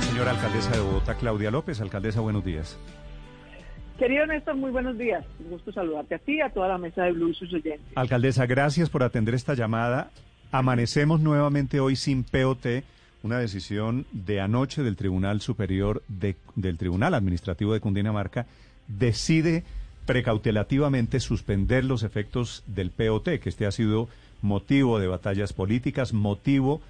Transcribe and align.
Señora 0.00 0.30
alcaldesa 0.30 0.70
de 0.70 0.80
Bogotá, 0.80 1.16
Claudia 1.16 1.50
López. 1.50 1.82
Alcaldesa, 1.82 2.20
buenos 2.20 2.42
días. 2.42 2.78
Querido 3.98 4.24
Néstor, 4.24 4.56
muy 4.56 4.70
buenos 4.70 4.96
días. 4.96 5.22
Un 5.38 5.50
gusto 5.50 5.70
saludarte 5.70 6.14
a 6.14 6.18
ti 6.18 6.36
y 6.36 6.40
a 6.40 6.48
toda 6.48 6.68
la 6.68 6.78
mesa 6.78 7.02
de 7.02 7.12
Blue 7.12 7.28
y 7.28 7.34
sus 7.34 7.52
oyentes. 7.52 7.82
Alcaldesa, 7.94 8.46
gracias 8.46 8.88
por 8.88 9.02
atender 9.02 9.34
esta 9.34 9.52
llamada. 9.52 10.10
Amanecemos 10.50 11.20
nuevamente 11.20 11.78
hoy 11.78 11.94
sin 11.94 12.24
POT, 12.24 12.84
una 13.22 13.38
decisión 13.38 14.06
de 14.12 14.40
anoche 14.40 14.82
del 14.82 14.96
Tribunal 14.96 15.42
Superior 15.42 16.02
de, 16.08 16.36
del 16.56 16.78
Tribunal 16.78 17.12
Administrativo 17.12 17.74
de 17.74 17.80
Cundinamarca 17.80 18.46
decide 18.86 19.64
precautelativamente 20.06 21.20
suspender 21.20 21.84
los 21.84 22.02
efectos 22.02 22.64
del 22.66 22.90
POT, 22.90 23.40
que 23.40 23.48
este 23.50 23.66
ha 23.66 23.72
sido 23.72 24.08
motivo 24.42 24.98
de 24.98 25.06
batallas 25.06 25.52
políticas, 25.52 26.12
motivo 26.12 26.80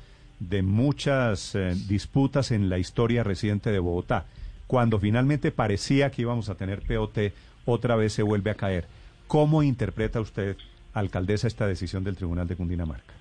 de 0.40 0.62
muchas 0.62 1.54
eh, 1.54 1.74
disputas 1.88 2.50
en 2.50 2.68
la 2.68 2.78
historia 2.78 3.24
reciente 3.24 3.72
de 3.72 3.78
Bogotá 3.78 4.26
cuando 4.68 5.00
finalmente 5.00 5.50
parecía 5.50 6.10
que 6.10 6.22
íbamos 6.22 6.48
a 6.50 6.54
tener 6.54 6.82
POT, 6.82 7.32
otra 7.64 7.96
vez 7.96 8.12
se 8.12 8.22
vuelve 8.22 8.50
a 8.50 8.54
caer. 8.54 8.84
¿Cómo 9.26 9.62
interpreta 9.62 10.20
usted, 10.20 10.56
alcaldesa, 10.92 11.48
esta 11.48 11.66
decisión 11.66 12.04
del 12.04 12.16
Tribunal 12.16 12.46
de 12.46 12.54
Cundinamarca? 12.54 13.14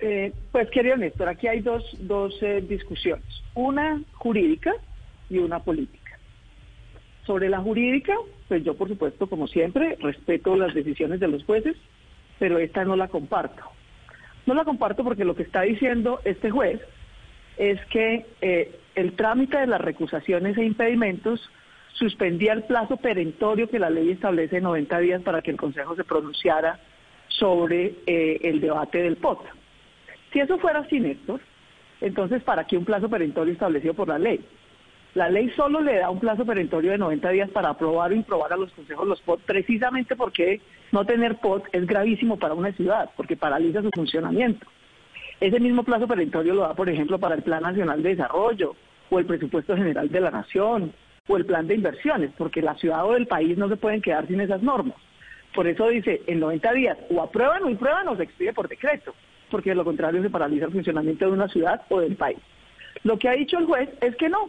Eh, 0.00 0.32
pues, 0.50 0.70
querido 0.70 0.96
Néstor, 0.96 1.28
aquí 1.28 1.46
hay 1.46 1.60
dos, 1.60 1.84
dos 2.00 2.34
eh, 2.42 2.64
discusiones, 2.66 3.42
una 3.54 4.02
jurídica 4.14 4.72
y 5.28 5.38
una 5.38 5.60
política. 5.60 6.18
Sobre 7.26 7.50
la 7.50 7.60
jurídica, 7.60 8.14
pues 8.48 8.64
yo, 8.64 8.74
por 8.74 8.88
supuesto, 8.88 9.26
como 9.26 9.46
siempre, 9.46 9.96
respeto 10.00 10.56
las 10.56 10.72
decisiones 10.72 11.20
de 11.20 11.28
los 11.28 11.44
jueces, 11.44 11.76
pero 12.38 12.58
esta 12.58 12.84
no 12.84 12.96
la 12.96 13.08
comparto. 13.08 13.62
No 14.46 14.54
la 14.54 14.64
comparto 14.64 15.04
porque 15.04 15.24
lo 15.24 15.34
que 15.34 15.42
está 15.42 15.62
diciendo 15.62 16.20
este 16.24 16.50
juez 16.50 16.80
es 17.58 17.84
que 17.86 18.26
eh, 18.40 18.78
el 18.94 19.14
trámite 19.14 19.58
de 19.58 19.66
las 19.66 19.80
recusaciones 19.80 20.56
e 20.56 20.64
impedimentos 20.64 21.50
suspendía 21.92 22.52
el 22.52 22.62
plazo 22.62 22.96
perentorio 22.96 23.68
que 23.68 23.78
la 23.78 23.90
ley 23.90 24.10
establece 24.10 24.60
90 24.60 24.98
días 25.00 25.22
para 25.22 25.42
que 25.42 25.50
el 25.50 25.56
Consejo 25.56 25.96
se 25.96 26.04
pronunciara 26.04 26.78
sobre 27.28 27.94
eh, 28.06 28.40
el 28.42 28.60
debate 28.60 29.02
del 29.02 29.16
POT. 29.16 29.40
Si 30.32 30.40
eso 30.40 30.58
fuera 30.58 30.80
así, 30.80 31.00
Néstor, 31.00 31.40
entonces 32.00 32.42
¿para 32.42 32.64
qué 32.64 32.76
un 32.76 32.84
plazo 32.84 33.08
perentorio 33.08 33.52
establecido 33.52 33.94
por 33.94 34.08
la 34.08 34.18
ley? 34.18 34.40
La 35.14 35.28
ley 35.28 35.50
solo 35.56 35.80
le 35.80 35.96
da 35.96 36.10
un 36.10 36.20
plazo 36.20 36.44
perentorio 36.44 36.92
de 36.92 36.98
90 36.98 37.30
días 37.30 37.50
para 37.50 37.70
aprobar 37.70 38.12
o 38.12 38.14
improbar 38.14 38.52
a 38.52 38.56
los 38.56 38.72
consejos 38.72 39.06
los 39.06 39.20
POT, 39.22 39.40
precisamente 39.40 40.16
porque 40.16 40.60
no 40.92 41.04
tener 41.04 41.36
POT 41.36 41.64
es 41.72 41.86
gravísimo 41.86 42.38
para 42.38 42.54
una 42.54 42.72
ciudad, 42.72 43.10
porque 43.16 43.36
paraliza 43.36 43.82
su 43.82 43.90
funcionamiento. 43.90 44.66
Ese 45.40 45.60
mismo 45.60 45.82
plazo 45.82 46.06
perentorio 46.06 46.54
lo 46.54 46.62
da, 46.62 46.74
por 46.74 46.88
ejemplo, 46.88 47.18
para 47.18 47.36
el 47.36 47.42
Plan 47.42 47.62
Nacional 47.62 48.02
de 48.02 48.10
Desarrollo 48.10 48.74
o 49.08 49.18
el 49.18 49.26
Presupuesto 49.26 49.76
General 49.76 50.08
de 50.08 50.20
la 50.20 50.30
Nación 50.30 50.92
o 51.26 51.36
el 51.36 51.46
Plan 51.46 51.66
de 51.66 51.74
Inversiones, 51.74 52.30
porque 52.36 52.60
la 52.60 52.74
ciudad 52.74 53.04
o 53.04 53.14
el 53.16 53.26
país 53.26 53.56
no 53.56 53.68
se 53.68 53.76
pueden 53.76 54.02
quedar 54.02 54.26
sin 54.26 54.40
esas 54.40 54.62
normas. 54.62 54.96
Por 55.54 55.66
eso 55.66 55.88
dice, 55.88 56.22
en 56.26 56.40
90 56.40 56.72
días 56.72 56.98
o 57.10 57.22
aprueban 57.22 57.64
o 57.64 57.70
imprueban 57.70 58.08
o 58.08 58.16
se 58.16 58.24
expide 58.24 58.52
por 58.52 58.68
decreto, 58.68 59.14
porque 59.50 59.70
de 59.70 59.76
lo 59.76 59.84
contrario 59.84 60.22
se 60.22 60.30
paraliza 60.30 60.66
el 60.66 60.72
funcionamiento 60.72 61.26
de 61.26 61.32
una 61.32 61.48
ciudad 61.48 61.82
o 61.88 62.00
del 62.00 62.16
país. 62.16 62.38
Lo 63.04 63.18
que 63.18 63.28
ha 63.28 63.32
dicho 63.32 63.58
el 63.58 63.66
juez 63.66 63.88
es 64.00 64.16
que 64.16 64.28
no, 64.28 64.48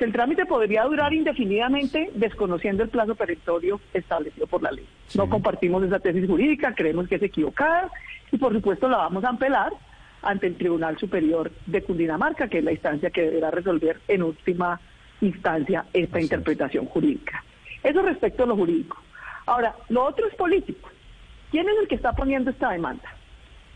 que 0.00 0.06
el 0.06 0.12
trámite 0.12 0.46
podría 0.46 0.84
durar 0.84 1.12
indefinidamente 1.12 2.10
desconociendo 2.14 2.82
el 2.82 2.88
plazo 2.88 3.14
perentorio 3.14 3.82
establecido 3.92 4.46
por 4.46 4.62
la 4.62 4.72
ley. 4.72 4.88
No 5.14 5.28
compartimos 5.28 5.82
esa 5.82 5.98
tesis 5.98 6.26
jurídica, 6.26 6.74
creemos 6.74 7.06
que 7.06 7.16
es 7.16 7.22
equivocada 7.22 7.90
y 8.32 8.38
por 8.38 8.50
supuesto 8.54 8.88
la 8.88 8.96
vamos 8.96 9.22
a 9.24 9.28
apelar 9.28 9.74
ante 10.22 10.46
el 10.46 10.56
Tribunal 10.56 10.96
Superior 10.96 11.52
de 11.66 11.82
Cundinamarca, 11.82 12.48
que 12.48 12.60
es 12.60 12.64
la 12.64 12.72
instancia 12.72 13.10
que 13.10 13.20
deberá 13.20 13.50
resolver 13.50 14.00
en 14.08 14.22
última 14.22 14.80
instancia 15.20 15.84
esta 15.92 16.18
interpretación 16.18 16.86
jurídica. 16.86 17.44
Eso 17.82 18.00
respecto 18.00 18.44
a 18.44 18.46
lo 18.46 18.56
jurídico. 18.56 18.96
Ahora, 19.44 19.74
lo 19.90 20.06
otro 20.06 20.26
es 20.26 20.34
político. 20.34 20.88
¿Quién 21.50 21.68
es 21.68 21.74
el 21.78 21.88
que 21.88 21.96
está 21.96 22.14
poniendo 22.14 22.50
esta 22.50 22.70
demanda? 22.70 23.14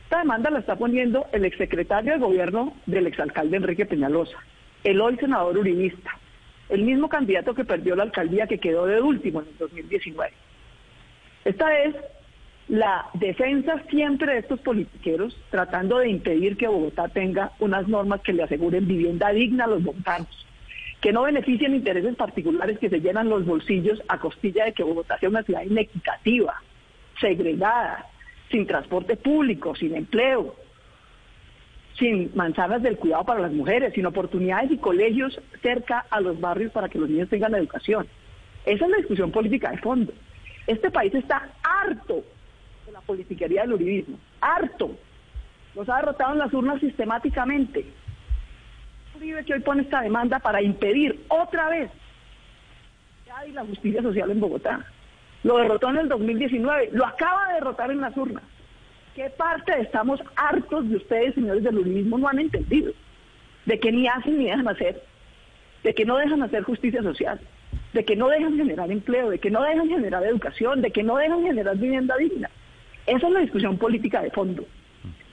Esta 0.05 0.21
demanda 0.21 0.49
la 0.49 0.61
está 0.61 0.75
poniendo 0.77 1.27
el 1.33 1.45
exsecretario 1.45 2.15
de 2.15 2.19
gobierno 2.19 2.73
del 2.87 3.09
exalcalde 3.09 3.59
Enrique 3.59 3.85
Peñalosa, 3.85 4.39
el 4.85 5.01
hoy 5.01 5.17
senador 5.17 5.57
uribista, 5.59 6.19
el 6.69 6.83
mismo 6.83 7.09
candidato 7.09 7.55
que 7.55 7.65
perdió 7.65 7.97
la 7.97 8.05
alcaldía 8.05 8.47
que 8.47 8.59
quedó 8.59 8.87
de 8.87 9.01
último 9.01 9.41
en 9.41 9.49
el 9.49 9.59
2019. 9.59 10.33
Esta 11.45 11.79
es 11.81 11.95
la 12.69 13.07
defensa 13.15 13.83
siempre 13.91 14.33
de 14.33 14.39
estos 14.41 14.61
politiqueros 14.61 15.37
tratando 15.51 15.99
de 15.99 16.09
impedir 16.09 16.57
que 16.57 16.69
Bogotá 16.69 17.09
tenga 17.09 17.53
unas 17.59 17.89
normas 17.89 18.21
que 18.23 18.33
le 18.33 18.43
aseguren 18.43 18.87
vivienda 18.87 19.31
digna 19.31 19.65
a 19.65 19.69
los 19.69 19.83
bogotanos, 19.83 20.47
que 21.01 21.13
no 21.13 21.23
beneficien 21.23 21.75
intereses 21.75 22.17
particulares 22.17 22.79
que 22.79 22.89
se 22.89 23.01
llenan 23.01 23.29
los 23.29 23.45
bolsillos 23.45 24.03
a 24.09 24.19
costilla 24.19 24.65
de 24.65 24.73
que 24.73 24.83
Bogotá 24.83 25.19
sea 25.19 25.29
una 25.29 25.43
ciudad 25.43 25.63
inequitativa, 25.63 26.63
segregada, 27.21 28.07
sin 28.51 28.67
transporte 28.67 29.17
público, 29.17 29.75
sin 29.75 29.95
empleo, 29.95 30.57
sin 31.99 32.31
manzanas 32.35 32.83
del 32.83 32.97
cuidado 32.97 33.25
para 33.25 33.41
las 33.41 33.53
mujeres, 33.53 33.95
sin 33.95 34.07
oportunidades 34.07 34.71
y 34.71 34.79
colegios 34.79 35.41
cerca 35.63 36.07
a 36.11 36.21
los 36.21 36.41
barrios 36.41 36.73
para 36.73 36.89
que 36.89 36.99
los 36.99 37.09
niños 37.09 37.29
tengan 37.29 37.55
educación. 37.55 38.07
Esa 38.65 38.85
es 38.85 38.91
la 38.91 38.97
discusión 38.97 39.31
política 39.31 39.71
de 39.71 39.79
fondo. 39.79 40.13
Este 40.67 40.91
país 40.91 41.15
está 41.15 41.51
harto 41.63 42.25
de 42.87 42.93
la 42.93 43.01
politiquería 43.03 43.63
del 43.63 43.75
uribismo. 43.75 44.19
Harto. 44.41 44.97
Los 45.75 45.89
ha 45.89 45.97
derrotado 45.97 46.33
en 46.33 46.39
las 46.39 46.53
urnas 46.53 46.81
sistemáticamente. 46.81 47.85
Uribe 49.17 49.45
que 49.45 49.55
hoy 49.55 49.61
pone 49.61 49.83
esta 49.83 50.01
demanda 50.01 50.39
para 50.39 50.63
impedir 50.63 51.25
otra 51.29 51.69
vez 51.69 51.91
la 53.53 53.65
justicia 53.65 54.03
social 54.03 54.31
en 54.31 54.41
Bogotá. 54.41 54.85
Lo 55.43 55.59
derrotó 55.59 55.91
en 55.91 55.99
el 55.99 56.09
2019, 56.09 56.91
lo 56.93 57.05
acaba 57.05 57.49
de 57.49 57.55
derrotar 57.55 57.91
en 57.91 58.01
las 58.01 58.17
urnas. 58.17 58.43
¿Qué 59.15 59.31
parte 59.31 59.73
de 59.77 59.83
estamos 59.83 60.21
hartos 60.35 60.89
de 60.89 60.97
ustedes, 60.97 61.35
señores 61.35 61.63
del 61.63 61.79
uribismo, 61.79 62.19
no 62.19 62.29
han 62.29 62.41
entendido? 62.41 62.93
De 63.65 63.79
que 63.79 63.93
ni 63.93 64.09
hacen 64.09 64.39
ni 64.39 64.47
dejan 64.47 64.67
hacer, 64.67 65.01
de 65.85 65.95
que 65.95 66.05
no 66.05 66.17
dejan 66.17 66.43
hacer 66.43 66.65
justicia 66.65 67.01
social, 67.01 67.41
de 67.93 68.05
que 68.05 68.17
no 68.17 68.29
dejan 68.29 68.57
generar 68.57 68.91
empleo, 68.91 69.31
de 69.31 69.39
que 69.39 69.51
no 69.51 69.63
dejan 69.63 69.89
generar 69.89 70.25
educación, 70.25 70.83
de 70.83 70.91
que 70.91 71.05
no 71.05 71.17
dejan 71.17 71.45
generar 71.45 71.77
vivienda 71.77 72.17
digna. 72.17 72.51
Esa 73.07 73.29
es 73.29 73.33
la 73.33 73.41
discusión 73.41 73.79
política 73.79 74.21
de 74.21 74.31
fondo. 74.31 74.65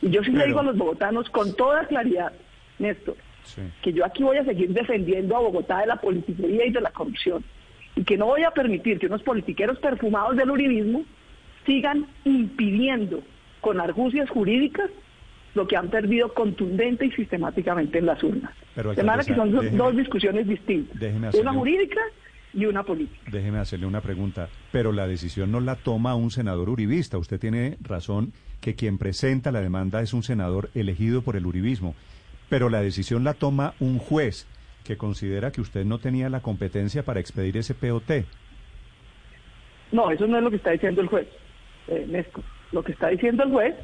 Y 0.01 0.11
yo 0.11 0.23
sí 0.23 0.31
le 0.31 0.45
digo 0.45 0.59
a 0.59 0.63
los 0.63 0.77
bogotanos 0.77 1.27
con 1.31 1.55
toda 1.55 1.87
claridad, 1.87 2.33
Néstor, 2.77 3.15
que 3.81 3.93
yo 3.93 4.05
aquí 4.05 4.21
voy 4.21 4.37
a 4.37 4.45
seguir 4.45 4.69
defendiendo 4.69 5.35
a 5.35 5.39
Bogotá 5.39 5.79
de 5.79 5.87
la 5.87 5.95
politiquería 5.95 6.67
y 6.67 6.71
de 6.71 6.81
la 6.81 6.91
corrupción. 6.91 7.43
Y 7.95 8.03
que 8.03 8.17
no 8.17 8.27
voy 8.27 8.43
a 8.43 8.51
permitir 8.51 8.99
que 8.99 9.07
unos 9.07 9.23
politiqueros 9.23 9.79
perfumados 9.79 10.37
del 10.37 10.51
uribismo 10.51 11.03
sigan 11.65 12.05
impidiendo 12.25 13.23
con 13.61 13.79
argucias 13.79 14.29
jurídicas 14.29 14.89
lo 15.53 15.67
que 15.67 15.75
han 15.75 15.89
perdido 15.89 16.33
contundente 16.33 17.05
y 17.05 17.11
sistemáticamente 17.11 17.99
en 17.99 18.05
las 18.05 18.23
urnas. 18.23 18.51
de 18.75 19.03
manera 19.03 19.23
que 19.23 19.35
son 19.35 19.51
dos 19.51 19.95
discusiones 19.95 20.47
distintas. 20.47 20.97
Una 21.35 21.53
jurídica 21.53 21.99
y 22.53 22.65
una 22.65 22.83
política. 22.83 23.29
Déjeme 23.31 23.59
hacerle 23.59 23.85
una 23.85 24.01
pregunta, 24.01 24.49
pero 24.71 24.91
la 24.91 25.07
decisión 25.07 25.51
no 25.51 25.59
la 25.59 25.75
toma 25.75 26.15
un 26.15 26.31
senador 26.31 26.69
uribista. 26.69 27.17
Usted 27.17 27.39
tiene 27.39 27.77
razón 27.81 28.33
que 28.59 28.75
quien 28.75 28.97
presenta 28.97 29.51
la 29.51 29.61
demanda 29.61 30.01
es 30.01 30.13
un 30.13 30.23
senador 30.23 30.69
elegido 30.75 31.21
por 31.21 31.35
el 31.35 31.45
uribismo, 31.45 31.95
pero 32.49 32.69
la 32.69 32.81
decisión 32.81 33.23
la 33.23 33.33
toma 33.33 33.73
un 33.79 33.99
juez 33.99 34.47
que 34.83 34.97
considera 34.97 35.51
que 35.51 35.61
usted 35.61 35.85
no 35.85 35.99
tenía 35.99 36.29
la 36.29 36.41
competencia 36.41 37.03
para 37.03 37.19
expedir 37.19 37.57
ese 37.57 37.73
POT. 37.73 38.25
No, 39.91 40.11
eso 40.11 40.27
no 40.27 40.37
es 40.37 40.43
lo 40.43 40.49
que 40.49 40.55
está 40.55 40.71
diciendo 40.71 41.01
el 41.01 41.07
juez, 41.07 41.27
eh, 41.87 42.05
Lo 42.71 42.83
que 42.83 42.91
está 42.91 43.09
diciendo 43.09 43.43
el 43.43 43.51
juez 43.51 43.75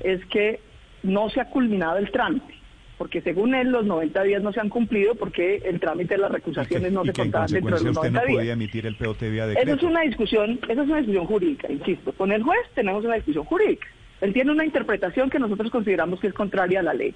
es 0.00 0.24
que 0.26 0.60
no 1.02 1.30
se 1.30 1.40
ha 1.40 1.50
culminado 1.50 1.98
el 1.98 2.10
trámite 2.10 2.58
porque 2.98 3.22
según 3.22 3.54
él 3.54 3.70
los 3.70 3.86
90 3.86 4.22
días 4.24 4.42
no 4.42 4.52
se 4.52 4.60
han 4.60 4.68
cumplido 4.68 5.14
porque 5.14 5.62
el 5.64 5.78
trámite 5.78 6.14
de 6.14 6.20
las 6.20 6.32
recusaciones 6.32 6.92
no 6.92 7.04
se 7.04 7.12
contaban 7.12 7.48
dentro 7.48 7.78
de 7.78 7.84
los 7.84 7.94
90 7.94 8.18
usted 8.18 8.28
no 8.28 8.36
podía 8.36 8.52
emitir 8.52 8.86
el 8.86 8.96
POT 8.96 9.20
vía 9.20 9.46
decreto. 9.46 9.70
Eso 9.70 9.76
es 9.76 9.82
una 9.84 10.00
discusión, 10.02 10.58
eso 10.68 10.82
es 10.82 10.88
una 10.88 10.96
discusión 10.96 11.26
jurídica, 11.26 11.70
insisto. 11.70 12.12
Con 12.12 12.32
el 12.32 12.42
juez 12.42 12.58
tenemos 12.74 13.04
una 13.04 13.14
discusión 13.14 13.44
jurídica. 13.44 13.86
Él 14.20 14.32
tiene 14.32 14.50
una 14.50 14.64
interpretación 14.64 15.30
que 15.30 15.38
nosotros 15.38 15.70
consideramos 15.70 16.18
que 16.18 16.26
es 16.26 16.34
contraria 16.34 16.80
a 16.80 16.82
la 16.82 16.92
ley. 16.92 17.14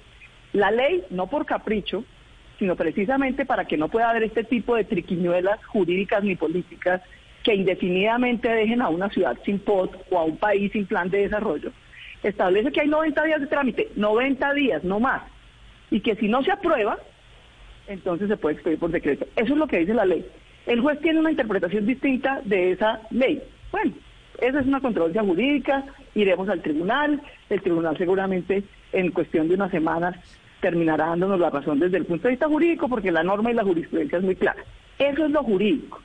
La 0.53 0.71
ley, 0.71 1.03
no 1.09 1.27
por 1.27 1.45
capricho, 1.45 2.05
sino 2.59 2.77
precisamente 2.77 3.45
para 3.45 3.65
que 3.65 3.75
no 3.75 3.89
pueda 3.89 4.09
haber 4.09 4.23
este 4.23 4.45
tipo 4.45 4.77
de 4.77 4.85
triquiñuelas 4.85 5.65
jurídicas 5.65 6.23
ni 6.23 6.37
políticas 6.37 7.01
que 7.43 7.55
indefinidamente 7.55 8.49
dejen 8.49 8.81
a 8.81 8.89
una 8.89 9.09
ciudad 9.09 9.37
sin 9.45 9.59
POT 9.59 9.95
o 10.09 10.17
a 10.17 10.23
un 10.23 10.37
país 10.37 10.71
sin 10.71 10.85
plan 10.85 11.09
de 11.09 11.19
desarrollo, 11.19 11.71
establece 12.23 12.71
que 12.71 12.81
hay 12.81 12.87
90 12.87 13.23
días 13.23 13.41
de 13.41 13.47
trámite, 13.47 13.89
90 13.95 14.53
días, 14.53 14.83
no 14.83 14.99
más 14.99 15.23
y 15.93 15.99
que 15.99 16.15
si 16.15 16.27
no 16.27 16.43
se 16.43 16.51
aprueba, 16.51 16.97
entonces 17.87 18.27
se 18.27 18.35
puede 18.35 18.55
expedir 18.55 18.79
por 18.79 18.89
decreto. 18.89 19.27
Eso 19.35 19.53
es 19.53 19.59
lo 19.59 19.67
que 19.67 19.77
dice 19.77 19.93
la 19.93 20.05
ley. 20.05 20.25
El 20.65 20.81
juez 20.81 20.99
tiene 21.01 21.19
una 21.19 21.29
interpretación 21.29 21.85
distinta 21.85 22.41
de 22.45 22.71
esa 22.71 23.01
ley. 23.11 23.43
Bueno, 23.71 23.93
esa 24.41 24.59
es 24.59 24.65
una 24.65 24.81
controversia 24.81 25.21
jurídica, 25.21 25.85
iremos 26.15 26.49
al 26.49 26.63
tribunal, 26.63 27.21
el 27.47 27.61
tribunal 27.61 27.95
seguramente 27.95 28.63
en 28.91 29.11
cuestión 29.11 29.47
de 29.47 29.53
unas 29.53 29.69
semanas 29.69 30.15
terminará 30.61 31.09
dándonos 31.09 31.39
la 31.39 31.51
razón 31.51 31.79
desde 31.79 31.97
el 31.97 32.05
punto 32.05 32.23
de 32.23 32.31
vista 32.31 32.47
jurídico, 32.47 32.89
porque 32.89 33.11
la 33.11 33.21
norma 33.21 33.51
y 33.51 33.53
la 33.53 33.63
jurisprudencia 33.63 34.17
es 34.17 34.23
muy 34.23 34.35
clara. 34.35 34.63
Eso 34.97 35.25
es 35.25 35.31
lo 35.31 35.43
jurídico. 35.43 36.01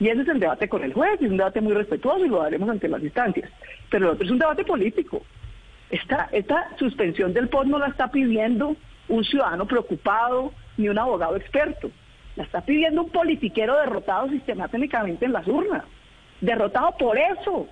Y 0.00 0.08
ese 0.08 0.22
es 0.22 0.28
el 0.28 0.40
debate 0.40 0.68
con 0.68 0.84
el 0.84 0.92
juez, 0.92 1.20
y 1.20 1.24
es 1.24 1.30
un 1.30 1.36
debate 1.36 1.60
muy 1.60 1.72
respetuoso 1.72 2.24
y 2.24 2.28
lo 2.28 2.42
daremos 2.42 2.68
ante 2.68 2.88
las 2.88 3.02
instancias. 3.02 3.50
Pero 3.90 4.06
el 4.06 4.12
otro 4.12 4.24
es 4.24 4.30
un 4.30 4.38
debate 4.38 4.64
político. 4.64 5.22
Esta, 5.90 6.28
esta 6.32 6.76
suspensión 6.78 7.32
del 7.32 7.48
POT 7.48 7.66
no 7.66 7.78
la 7.78 7.88
está 7.88 8.10
pidiendo 8.10 8.76
un 9.08 9.24
ciudadano 9.24 9.66
preocupado 9.66 10.52
ni 10.76 10.88
un 10.88 10.98
abogado 10.98 11.36
experto. 11.36 11.90
La 12.36 12.44
está 12.44 12.60
pidiendo 12.60 13.02
un 13.02 13.10
politiquero 13.10 13.76
derrotado 13.76 14.28
sistemáticamente 14.28 15.24
en 15.24 15.32
las 15.32 15.48
urnas. 15.48 15.82
Derrotado 16.40 16.94
por 16.96 17.18
eso. 17.18 17.66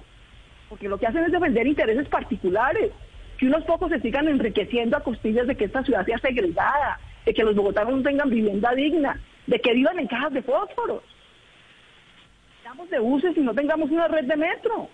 Porque 0.68 0.88
lo 0.88 0.98
que 0.98 1.06
hacen 1.06 1.24
es 1.24 1.30
defender 1.30 1.66
intereses 1.66 2.08
particulares. 2.08 2.90
Que 3.38 3.46
unos 3.46 3.64
pocos 3.64 3.90
se 3.90 4.00
sigan 4.00 4.26
enriqueciendo 4.26 4.96
a 4.96 5.04
costillas 5.04 5.46
de 5.46 5.54
que 5.56 5.66
esta 5.66 5.84
ciudad 5.84 6.04
sea 6.04 6.18
segregada, 6.18 6.98
de 7.24 7.34
que 7.34 7.44
los 7.44 7.54
bogotanos 7.54 7.94
no 7.94 8.02
tengan 8.02 8.30
vivienda 8.30 8.74
digna, 8.74 9.20
de 9.46 9.60
que 9.60 9.74
vivan 9.74 9.98
en 10.00 10.08
cajas 10.08 10.32
de 10.32 10.42
fósforos. 10.42 11.02
Tengamos 12.66 12.90
de 12.90 12.98
buses 12.98 13.36
y 13.36 13.40
no 13.42 13.54
tengamos 13.54 13.92
una 13.92 14.08
red 14.08 14.24
de 14.24 14.36
metro. 14.36 14.88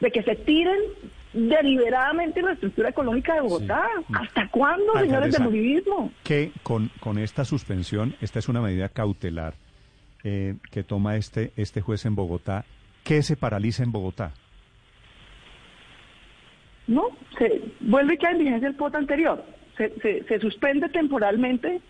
De 0.00 0.10
que 0.10 0.22
se 0.22 0.36
tiren 0.36 0.78
deliberadamente 1.34 2.40
la 2.40 2.52
estructura 2.52 2.88
económica 2.88 3.34
de 3.34 3.42
Bogotá. 3.42 3.86
¿Hasta 4.14 4.48
cuándo, 4.48 4.98
señores 4.98 5.36
del 5.36 5.48
uribismo? 5.48 6.10
Que 6.22 6.50
con, 6.62 6.90
con 7.00 7.18
esta 7.18 7.44
suspensión, 7.44 8.14
esta 8.22 8.38
es 8.38 8.48
una 8.48 8.62
medida 8.62 8.88
cautelar 8.88 9.52
eh, 10.22 10.54
que 10.70 10.82
toma 10.82 11.16
este, 11.16 11.52
este 11.58 11.82
juez 11.82 12.06
en 12.06 12.14
Bogotá, 12.14 12.64
¿qué 13.02 13.20
se 13.22 13.36
paraliza 13.36 13.82
en 13.82 13.92
Bogotá? 13.92 14.32
No, 16.86 17.08
se 17.36 17.64
vuelve 17.80 18.16
que 18.16 18.28
en 18.28 18.38
vigencia 18.38 18.68
el 18.68 18.76
POT 18.76 18.94
anterior. 18.94 19.44
Se, 19.76 19.90
se, 20.00 20.24
se, 20.24 20.40
suspende 20.40 20.88
temporalmente 20.88 21.82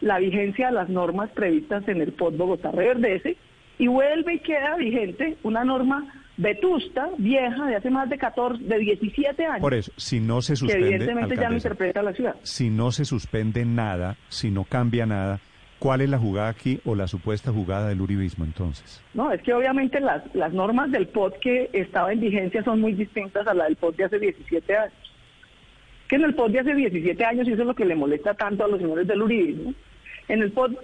la 0.00 0.18
vigencia 0.18 0.66
de 0.66 0.72
las 0.72 0.88
normas 0.88 1.30
previstas 1.30 1.86
en 1.86 2.00
el 2.00 2.12
POT 2.12 2.36
Bogotá 2.36 2.72
Reverdece 2.72 3.36
y 3.78 3.86
vuelve 3.86 4.34
y 4.34 4.38
queda 4.40 4.76
vigente 4.76 5.36
una 5.42 5.64
norma 5.64 6.12
vetusta, 6.36 7.10
vieja, 7.18 7.66
de 7.66 7.76
hace 7.76 7.90
más 7.90 8.08
de 8.08 8.16
14, 8.16 8.62
de 8.62 8.78
17 8.78 9.44
años. 9.44 9.60
Por 9.60 9.74
eso, 9.74 9.92
si 9.96 10.20
no 10.20 10.40
se 10.40 10.56
suspende... 10.56 10.88
Que 10.88 10.94
evidentemente 10.94 11.36
ya 11.36 11.48
no 11.48 11.56
interpreta 11.56 12.02
la 12.02 12.12
ciudad. 12.12 12.36
Si 12.42 12.70
no 12.70 12.92
se 12.92 13.04
suspende 13.04 13.64
nada, 13.64 14.16
si 14.28 14.50
no 14.50 14.64
cambia 14.64 15.04
nada, 15.04 15.40
¿cuál 15.80 16.00
es 16.00 16.08
la 16.08 16.18
jugada 16.18 16.48
aquí 16.48 16.80
o 16.84 16.94
la 16.94 17.08
supuesta 17.08 17.52
jugada 17.52 17.88
del 17.88 18.00
uribismo 18.00 18.44
entonces? 18.44 19.02
No, 19.14 19.32
es 19.32 19.42
que 19.42 19.52
obviamente 19.52 20.00
las, 20.00 20.22
las 20.34 20.52
normas 20.52 20.92
del 20.92 21.08
POT 21.08 21.38
que 21.40 21.70
estaba 21.72 22.12
en 22.12 22.20
vigencia 22.20 22.62
son 22.62 22.80
muy 22.80 22.92
distintas 22.92 23.46
a 23.46 23.54
la 23.54 23.64
del 23.64 23.76
POT 23.76 23.96
de 23.96 24.04
hace 24.04 24.18
17 24.18 24.76
años. 24.76 24.94
Que 26.08 26.16
en 26.16 26.22
el 26.22 26.34
POT 26.34 26.52
de 26.52 26.60
hace 26.60 26.74
17 26.74 27.24
años, 27.24 27.48
y 27.48 27.52
eso 27.52 27.62
es 27.62 27.68
lo 27.68 27.74
que 27.74 27.84
le 27.84 27.96
molesta 27.96 28.34
tanto 28.34 28.64
a 28.64 28.68
los 28.68 28.80
señores 28.80 29.08
del 29.08 29.22
uribismo, 29.22 29.74
en 30.28 30.42
el 30.42 30.52
POT 30.52 30.78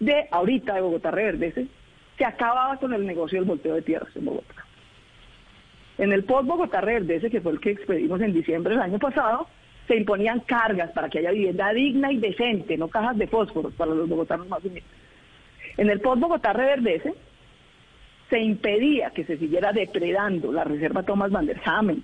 de 0.00 0.26
ahorita 0.32 0.74
de 0.74 0.80
Bogotá 0.80 1.12
Reverdece, 1.12 1.68
se 2.16 2.24
acababa 2.24 2.76
con 2.78 2.92
el 2.94 3.06
negocio 3.06 3.38
del 3.38 3.48
volteo 3.48 3.74
de 3.74 3.82
tierras 3.82 4.14
en 4.16 4.24
Bogotá. 4.24 4.64
En 5.98 6.12
el 6.12 6.24
post 6.24 6.46
Bogotá 6.46 6.80
Reverdece, 6.80 7.30
que 7.30 7.40
fue 7.40 7.52
el 7.52 7.60
que 7.60 7.70
expedimos 7.70 8.20
en 8.20 8.32
diciembre 8.32 8.74
del 8.74 8.82
año 8.82 8.98
pasado, 8.98 9.48
se 9.86 9.96
imponían 9.96 10.40
cargas 10.40 10.90
para 10.92 11.08
que 11.08 11.18
haya 11.18 11.30
vivienda 11.30 11.72
digna 11.72 12.12
y 12.12 12.18
decente, 12.18 12.76
no 12.76 12.88
cajas 12.88 13.16
de 13.16 13.26
fósforos 13.26 13.72
para 13.74 13.94
los 13.94 14.08
bogotanos 14.08 14.48
más 14.48 14.64
humildes. 14.64 14.84
En 15.76 15.90
el 15.90 16.00
post 16.00 16.20
Bogotá 16.20 16.52
Reverdece 16.52 17.14
se 18.28 18.40
impedía 18.40 19.10
que 19.10 19.24
se 19.24 19.38
siguiera 19.38 19.72
depredando 19.72 20.52
la 20.52 20.64
reserva 20.64 21.02
Thomas 21.02 21.30
van 21.30 21.46
der 21.46 21.60
Hamen, 21.64 22.02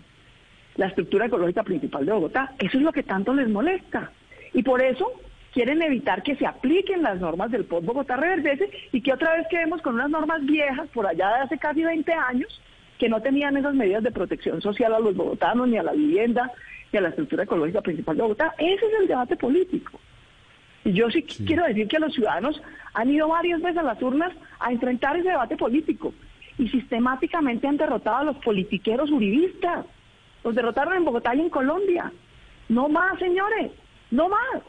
la 0.76 0.86
estructura 0.86 1.26
ecológica 1.26 1.62
principal 1.62 2.06
de 2.06 2.12
Bogotá. 2.12 2.52
Eso 2.58 2.78
es 2.78 2.82
lo 2.82 2.92
que 2.92 3.02
tanto 3.02 3.34
les 3.34 3.48
molesta. 3.48 4.12
Y 4.54 4.62
por 4.62 4.80
eso 4.82 5.12
quieren 5.52 5.82
evitar 5.82 6.22
que 6.22 6.36
se 6.36 6.46
apliquen 6.46 7.02
las 7.02 7.20
normas 7.20 7.50
del 7.50 7.64
post 7.64 7.86
Bogotá 7.86 8.16
Reverdece 8.16 8.70
y 8.90 9.00
que 9.00 9.12
otra 9.12 9.36
vez 9.36 9.46
quedemos 9.48 9.82
con 9.82 9.94
unas 9.94 10.10
normas 10.10 10.44
viejas 10.44 10.88
por 10.88 11.06
allá 11.06 11.28
de 11.28 11.40
hace 11.42 11.58
casi 11.58 11.82
20 11.84 12.12
años 12.12 12.60
que 12.98 13.08
no 13.08 13.20
tenían 13.20 13.56
esas 13.56 13.74
medidas 13.74 14.02
de 14.02 14.12
protección 14.12 14.60
social 14.60 14.94
a 14.94 15.00
los 15.00 15.14
bogotanos, 15.14 15.68
ni 15.68 15.76
a 15.76 15.82
la 15.82 15.92
vivienda, 15.92 16.50
ni 16.92 16.98
a 16.98 17.02
la 17.02 17.08
estructura 17.08 17.44
ecológica 17.44 17.80
principal 17.80 18.16
de 18.16 18.22
Bogotá. 18.22 18.54
Ese 18.58 18.86
es 18.86 19.00
el 19.00 19.08
debate 19.08 19.36
político. 19.36 19.98
Y 20.84 20.92
yo 20.92 21.10
sí, 21.10 21.22
quiero 21.22 21.64
decir 21.64 21.88
que 21.88 21.98
los 21.98 22.12
ciudadanos 22.14 22.60
han 22.94 23.10
ido 23.10 23.28
varias 23.28 23.60
veces 23.60 23.78
a 23.78 23.82
las 23.82 24.02
urnas 24.02 24.32
a 24.58 24.72
enfrentar 24.72 25.16
ese 25.16 25.28
debate 25.28 25.56
político 25.56 26.12
y 26.58 26.68
sistemáticamente 26.68 27.66
han 27.66 27.76
derrotado 27.76 28.16
a 28.18 28.24
los 28.24 28.36
politiqueros 28.38 29.10
uribistas. 29.10 29.86
Los 30.44 30.54
derrotaron 30.54 30.94
en 30.94 31.04
Bogotá 31.04 31.34
y 31.34 31.40
en 31.40 31.50
Colombia. 31.50 32.12
No 32.68 32.88
más, 32.88 33.18
señores, 33.18 33.72
no 34.10 34.28
más. 34.28 34.62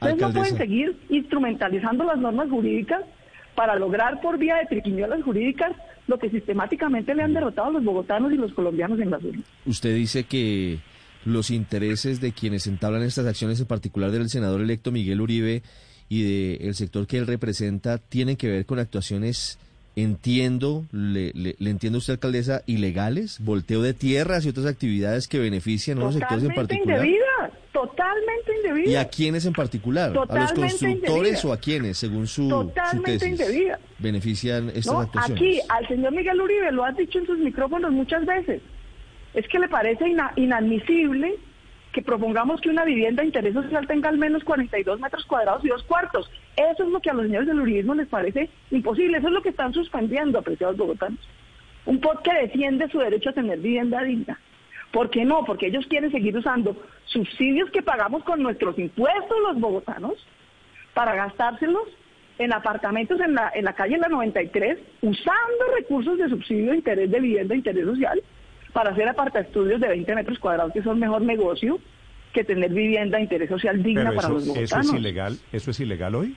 Ustedes 0.00 0.18
no 0.18 0.32
pueden 0.32 0.56
seguir 0.56 0.96
instrumentalizando 1.08 2.04
las 2.04 2.18
normas 2.18 2.48
jurídicas 2.48 3.02
para 3.54 3.74
lograr 3.74 4.20
por 4.20 4.38
vía 4.38 4.56
de 4.56 4.66
triquiñuelas 4.66 5.22
jurídicas 5.22 5.72
lo 6.06 6.18
que 6.18 6.30
sistemáticamente 6.30 7.14
le 7.14 7.22
han 7.22 7.34
derrotado 7.34 7.68
a 7.68 7.72
los 7.72 7.84
bogotanos 7.84 8.32
y 8.32 8.36
los 8.36 8.52
colombianos 8.52 9.00
en 9.00 9.10
las 9.10 9.22
urnas. 9.22 9.44
Usted 9.66 9.94
dice 9.94 10.24
que 10.24 10.78
los 11.24 11.50
intereses 11.50 12.20
de 12.20 12.32
quienes 12.32 12.66
entablan 12.66 13.02
estas 13.02 13.26
acciones, 13.26 13.60
en 13.60 13.66
particular 13.66 14.10
del 14.10 14.28
senador 14.28 14.60
electo 14.60 14.92
Miguel 14.92 15.20
Uribe 15.20 15.62
y 16.08 16.58
del 16.58 16.74
sector 16.74 17.06
que 17.06 17.18
él 17.18 17.26
representa, 17.26 17.98
tienen 17.98 18.36
que 18.36 18.48
ver 18.48 18.64
con 18.64 18.78
actuaciones, 18.78 19.58
entiendo, 19.96 20.86
le, 20.92 21.32
le, 21.34 21.56
entiendo 21.70 21.96
a 21.96 21.98
usted, 21.98 22.14
alcaldesa, 22.14 22.62
ilegales, 22.66 23.38
volteo 23.40 23.82
de 23.82 23.92
tierras 23.92 24.46
y 24.46 24.48
otras 24.48 24.66
actividades 24.66 25.28
que 25.28 25.38
benefician 25.38 25.98
a 25.98 26.02
unos 26.02 26.14
sectores 26.14 26.44
en 26.44 26.54
particular. 26.54 27.04
Indebidas, 27.04 27.52
totalmente 27.72 28.47
¿Y 28.86 28.94
a 28.96 29.08
quiénes 29.08 29.46
en 29.46 29.52
particular? 29.52 30.12
¿A 30.28 30.38
los 30.38 30.52
constructores 30.52 31.44
o 31.44 31.52
a 31.52 31.58
quiénes, 31.58 31.98
según 31.98 32.26
su, 32.26 32.48
totalmente 32.48 33.30
su 33.30 33.36
tesis? 33.36 33.72
Benefician 33.98 34.68
estas 34.70 34.92
no, 34.92 35.00
actuaciones. 35.00 35.42
Aquí, 35.42 35.60
al 35.68 35.88
señor 35.88 36.12
Miguel 36.12 36.40
Uribe, 36.40 36.72
lo 36.72 36.84
ha 36.84 36.92
dicho 36.92 37.18
en 37.18 37.26
sus 37.26 37.38
micrófonos 37.38 37.90
muchas 37.92 38.24
veces, 38.24 38.62
es 39.34 39.46
que 39.48 39.58
le 39.58 39.68
parece 39.68 40.08
ina 40.08 40.32
inadmisible 40.36 41.36
que 41.92 42.02
propongamos 42.02 42.60
que 42.60 42.68
una 42.68 42.84
vivienda 42.84 43.22
de 43.22 43.28
interés 43.28 43.54
social 43.54 43.86
tenga 43.86 44.08
al 44.08 44.18
menos 44.18 44.44
42 44.44 45.00
metros 45.00 45.24
cuadrados 45.24 45.64
y 45.64 45.68
dos 45.68 45.82
cuartos. 45.84 46.30
Eso 46.56 46.84
es 46.84 46.90
lo 46.90 47.00
que 47.00 47.10
a 47.10 47.14
los 47.14 47.24
señores 47.24 47.48
del 47.48 47.60
uribismo 47.60 47.94
les 47.94 48.08
parece 48.08 48.50
imposible. 48.70 49.18
Eso 49.18 49.28
es 49.28 49.32
lo 49.32 49.42
que 49.42 49.48
están 49.50 49.72
suspendiendo, 49.72 50.38
apreciados 50.38 50.76
bogotanos. 50.76 51.20
Un 51.86 52.00
POT 52.00 52.22
que 52.22 52.34
defiende 52.34 52.88
su 52.90 52.98
derecho 52.98 53.30
a 53.30 53.32
tener 53.32 53.58
vivienda 53.58 54.02
digna. 54.02 54.38
¿Por 54.92 55.10
qué 55.10 55.24
no? 55.24 55.44
Porque 55.44 55.66
ellos 55.66 55.86
quieren 55.88 56.10
seguir 56.10 56.36
usando 56.36 56.76
subsidios 57.06 57.70
que 57.70 57.82
pagamos 57.82 58.24
con 58.24 58.42
nuestros 58.42 58.78
impuestos 58.78 59.36
los 59.46 59.60
bogotanos 59.60 60.14
para 60.94 61.14
gastárselos 61.14 61.84
en 62.38 62.52
apartamentos 62.52 63.20
en 63.20 63.34
la, 63.34 63.50
en 63.54 63.64
la 63.64 63.74
calle 63.74 63.98
La 63.98 64.08
93, 64.08 64.78
usando 65.02 65.64
recursos 65.76 66.18
de 66.18 66.28
subsidio 66.28 66.70
de 66.70 66.78
interés 66.78 67.10
de 67.10 67.20
vivienda 67.20 67.52
de 67.52 67.58
interés 67.58 67.84
social 67.84 68.22
para 68.72 68.90
hacer 68.90 69.08
estudios 69.34 69.80
de 69.80 69.88
20 69.88 70.14
metros 70.14 70.38
cuadrados, 70.38 70.72
que 70.72 70.82
son 70.82 70.98
mejor 70.98 71.22
negocio 71.22 71.80
que 72.32 72.44
tener 72.44 72.70
vivienda 72.70 73.16
de 73.16 73.24
interés 73.24 73.48
social 73.48 73.82
digna 73.82 74.12
para 74.12 74.28
los 74.28 74.46
bogotanos. 74.46 74.70
¿Eso 74.70 74.80
es 74.80 74.92
ilegal? 75.00 75.38
¿Eso 75.52 75.70
es 75.70 75.80
ilegal 75.80 76.14
hoy? 76.14 76.36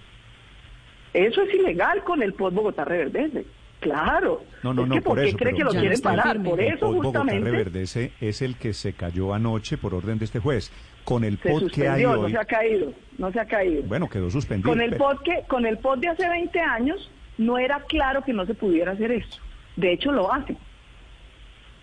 Eso 1.13 1.41
es 1.41 1.53
ilegal 1.53 2.03
con 2.03 2.23
el 2.23 2.33
POT 2.33 2.53
Bogotá 2.53 2.85
Reverdece. 2.85 3.45
Claro. 3.81 4.43
No, 4.63 4.73
no, 4.73 4.85
no, 4.85 5.01
¿Por 5.01 5.19
eso, 5.19 5.35
cree 5.35 5.53
que 5.55 5.63
lo 5.63 5.71
quieren 5.71 5.99
parar? 6.01 6.41
Por 6.41 6.61
eso 6.61 6.87
el 6.89 7.01
justamente. 7.01 7.39
Bogotá 7.39 7.51
Reverdece 7.57 8.11
es 8.21 8.41
el 8.43 8.55
que 8.55 8.73
se 8.73 8.93
cayó 8.93 9.33
anoche 9.33 9.77
por 9.77 9.93
orden 9.95 10.17
de 10.19 10.25
este 10.25 10.39
juez. 10.39 10.71
Con 11.03 11.23
el 11.23 11.39
se 11.39 11.65
que 11.73 11.89
hay 11.89 12.03
no 12.03 12.11
hoy... 12.11 12.31
se 12.31 12.37
ha 12.37 12.45
caído, 12.45 12.93
no 13.17 13.31
se 13.31 13.39
ha 13.39 13.45
caído. 13.45 13.81
Bueno, 13.83 14.07
quedó 14.07 14.29
suspendido. 14.29 14.69
Con 14.69 14.81
el 14.81 14.91
pero- 14.91 15.03
POT 15.05 15.23
que, 15.23 15.43
con 15.47 15.65
el 15.65 15.79
POT 15.79 15.99
de 15.99 16.07
hace 16.09 16.29
20 16.29 16.59
años 16.61 17.09
no 17.39 17.57
era 17.57 17.79
claro 17.87 18.23
que 18.23 18.33
no 18.33 18.45
se 18.45 18.53
pudiera 18.53 18.91
hacer 18.91 19.11
eso. 19.11 19.41
De 19.75 19.93
hecho 19.93 20.11
lo 20.11 20.31
hacen. 20.31 20.57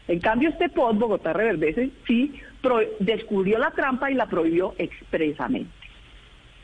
En 0.07 0.21
cambio 0.21 0.49
este 0.51 0.69
POT 0.69 0.99
Bogotá 0.99 1.33
Reverdece 1.33 1.91
sí 2.07 2.33
pro- 2.63 2.81
descubrió 3.01 3.59
la 3.59 3.73
trampa 3.73 4.09
y 4.11 4.15
la 4.15 4.27
prohibió 4.27 4.75
expresamente. 4.79 5.71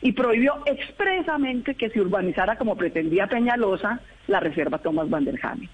Y 0.01 0.11
prohibió 0.11 0.61
expresamente 0.65 1.75
que 1.75 1.89
se 1.89 2.01
urbanizara 2.01 2.57
como 2.57 2.75
pretendía 2.75 3.27
Peñalosa 3.27 3.99
la 4.27 4.39
reserva 4.39 4.79
Tomás 4.79 5.09
Van 5.09 5.25
der 5.25 5.39
Hamen. 5.41 5.69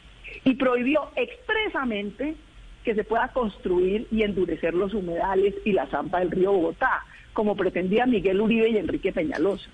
Y 0.45 0.55
prohibió 0.55 1.09
expresamente 1.15 2.35
que 2.83 2.95
se 2.95 3.03
pueda 3.03 3.27
construir 3.29 4.07
y 4.11 4.23
endurecer 4.23 4.73
los 4.73 4.93
humedales 4.93 5.55
y 5.65 5.73
la 5.73 5.87
zampa 5.87 6.19
del 6.19 6.31
río 6.31 6.51
Bogotá, 6.51 7.05
como 7.33 7.55
pretendía 7.55 8.05
Miguel 8.05 8.41
Uribe 8.41 8.69
y 8.69 8.77
Enrique 8.77 9.11
Peñalosa. 9.11 9.69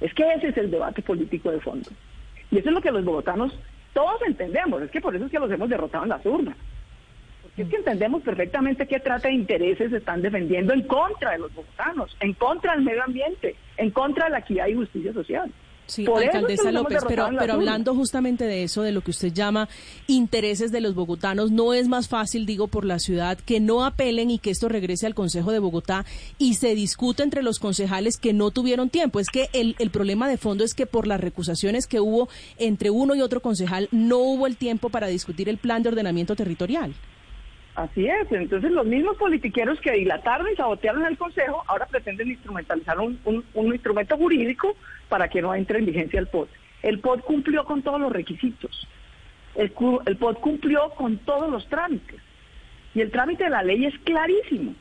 Es 0.00 0.12
que 0.14 0.32
ese 0.34 0.48
es 0.48 0.56
el 0.56 0.70
debate 0.70 1.02
político 1.02 1.50
de 1.50 1.60
fondo. 1.60 1.90
Y 2.50 2.58
eso 2.58 2.68
es 2.68 2.74
lo 2.74 2.80
que 2.80 2.92
los 2.92 3.04
bogotanos 3.04 3.52
todos 3.92 4.20
entendemos, 4.26 4.82
es 4.82 4.90
que 4.90 5.00
por 5.00 5.16
eso 5.16 5.24
es 5.24 5.30
que 5.30 5.38
los 5.38 5.50
hemos 5.50 5.70
derrotado 5.70 6.04
en 6.04 6.10
las 6.10 6.24
urnas. 6.26 6.56
Es 7.56 7.68
que 7.68 7.76
entendemos 7.76 8.22
perfectamente 8.22 8.86
qué 8.86 9.00
trata 9.00 9.28
de 9.28 9.34
intereses 9.34 9.90
se 9.90 9.96
están 9.96 10.20
defendiendo 10.20 10.74
en 10.74 10.82
contra 10.82 11.32
de 11.32 11.38
los 11.38 11.54
bogotanos, 11.54 12.14
en 12.20 12.34
contra 12.34 12.74
del 12.74 12.84
medio 12.84 13.02
ambiente, 13.02 13.56
en 13.78 13.90
contra 13.90 14.26
de 14.26 14.32
la 14.32 14.38
equidad 14.40 14.66
y 14.66 14.74
justicia 14.74 15.12
social. 15.14 15.50
Sí, 15.86 16.04
alcaldesa 16.04 16.72
López, 16.72 17.04
pero, 17.06 17.28
pero 17.38 17.52
hablando 17.52 17.94
justamente 17.94 18.44
de 18.44 18.64
eso, 18.64 18.82
de 18.82 18.90
lo 18.90 19.02
que 19.02 19.12
usted 19.12 19.32
llama 19.32 19.68
intereses 20.08 20.72
de 20.72 20.80
los 20.80 20.94
bogotanos, 20.94 21.52
¿no 21.52 21.74
es 21.74 21.86
más 21.86 22.08
fácil, 22.08 22.44
digo, 22.44 22.66
por 22.66 22.84
la 22.84 22.98
ciudad 22.98 23.38
que 23.38 23.60
no 23.60 23.84
apelen 23.84 24.30
y 24.30 24.40
que 24.40 24.50
esto 24.50 24.68
regrese 24.68 25.06
al 25.06 25.14
Consejo 25.14 25.52
de 25.52 25.60
Bogotá 25.60 26.04
y 26.38 26.54
se 26.54 26.74
discute 26.74 27.22
entre 27.22 27.42
los 27.42 27.60
concejales 27.60 28.18
que 28.18 28.32
no 28.32 28.50
tuvieron 28.50 28.90
tiempo? 28.90 29.20
Es 29.20 29.28
que 29.28 29.48
el, 29.52 29.76
el 29.78 29.90
problema 29.90 30.28
de 30.28 30.38
fondo 30.38 30.64
es 30.64 30.74
que 30.74 30.86
por 30.86 31.06
las 31.06 31.20
recusaciones 31.20 31.86
que 31.86 32.00
hubo 32.00 32.28
entre 32.58 32.90
uno 32.90 33.14
y 33.14 33.22
otro 33.22 33.40
concejal, 33.40 33.88
no 33.92 34.18
hubo 34.18 34.48
el 34.48 34.56
tiempo 34.56 34.90
para 34.90 35.06
discutir 35.06 35.48
el 35.48 35.58
plan 35.58 35.84
de 35.84 35.90
ordenamiento 35.90 36.34
territorial. 36.34 36.94
Así 37.76 38.06
es, 38.06 38.32
entonces 38.32 38.72
los 38.72 38.86
mismos 38.86 39.18
politiqueros 39.18 39.78
que 39.82 39.92
dilataron 39.92 40.50
y 40.50 40.56
sabotearon 40.56 41.04
el 41.04 41.18
Consejo 41.18 41.62
ahora 41.66 41.84
pretenden 41.84 42.30
instrumentalizar 42.30 42.98
un, 42.98 43.20
instrumento 43.54 44.16
jurídico 44.16 44.74
para 45.10 45.28
que 45.28 45.42
no 45.42 45.54
entre 45.54 45.80
en 45.80 45.84
vigencia 45.84 46.18
el 46.18 46.26
POT. 46.26 46.48
El 46.82 47.00
POT 47.00 47.20
cumplió 47.20 47.64
con 47.64 47.82
todos 47.82 48.00
los 48.00 48.10
requisitos, 48.10 48.88
el, 49.56 49.70
el 50.06 50.16
POT 50.16 50.40
cumplió 50.40 50.88
con 50.96 51.18
todos 51.18 51.50
los 51.50 51.68
trámites 51.68 52.18
y 52.94 53.02
el 53.02 53.10
trámite 53.10 53.44
de 53.44 53.50
la 53.50 53.62
ley 53.62 53.84
es 53.84 53.98
clarísimo. 54.04 54.74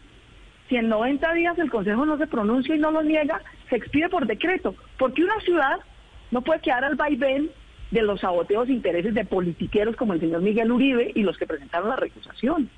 Si 0.70 0.78
en 0.78 0.88
90 0.88 1.34
días 1.34 1.60
el 1.60 1.70
Consejo 1.70 2.06
no 2.06 2.18
se 2.18 2.28
pronuncia 2.28 2.76
y 2.76 2.80
no 2.80 2.92
lo 2.92 3.04
niega, 3.04 3.42
se 3.70 3.76
expide 3.76 4.08
por 4.08 4.26
decreto, 4.26 4.74
porque 4.98 5.22
una 5.22 5.38
ciudad 5.42 5.80
no 6.32 6.42
puede 6.42 6.62
quedar 6.62 6.86
al 6.86 6.96
vaivén 6.96 7.52
de 7.92 8.02
los 8.04 8.22
saboteos 8.22 8.70
intereses 8.70 9.14
de 9.14 9.26
politiqueros 9.26 9.98
como 9.98 10.14
el 10.14 10.22
señor 10.22 10.42
Miguel 10.42 10.72
Uribe 10.72 11.12
y 11.14 11.24
los 11.24 11.38
que 11.38 11.46
presentaron 11.46 11.90
la 11.90 11.98
recusación. 11.98 12.70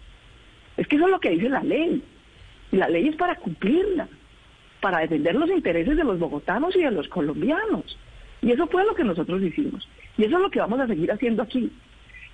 Es 0.78 0.88
que 0.88 0.96
eso 0.96 1.06
es 1.06 1.12
lo 1.12 1.20
que 1.20 1.32
dice 1.32 1.50
la 1.50 1.64
ley. 1.64 2.04
Y 2.72 2.78
la 2.78 2.88
ley 2.88 3.08
es 3.08 3.16
para 3.16 3.36
cumplirla, 3.36 4.08
para 4.80 5.00
defender 5.00 5.36
los 5.36 5.50
intereses 5.50 5.98
de 5.98 6.04
los 6.04 6.20
bogotanos 6.20 6.76
y 6.76 6.84
de 6.84 6.92
los 6.92 7.08
colombianos. 7.08 7.98
Y 8.42 8.52
eso 8.52 8.68
fue 8.68 8.86
lo 8.86 8.94
que 8.96 9.04
nosotros 9.04 9.42
hicimos. 9.42 9.88
Y 10.18 10.26
eso 10.26 10.38
es 10.38 10.42
lo 10.42 10.52
que 10.52 10.60
vamos 10.60 10.80
a 10.80 10.88
seguir 10.88 11.12
haciendo 11.12 11.44
aquí. 11.44 11.72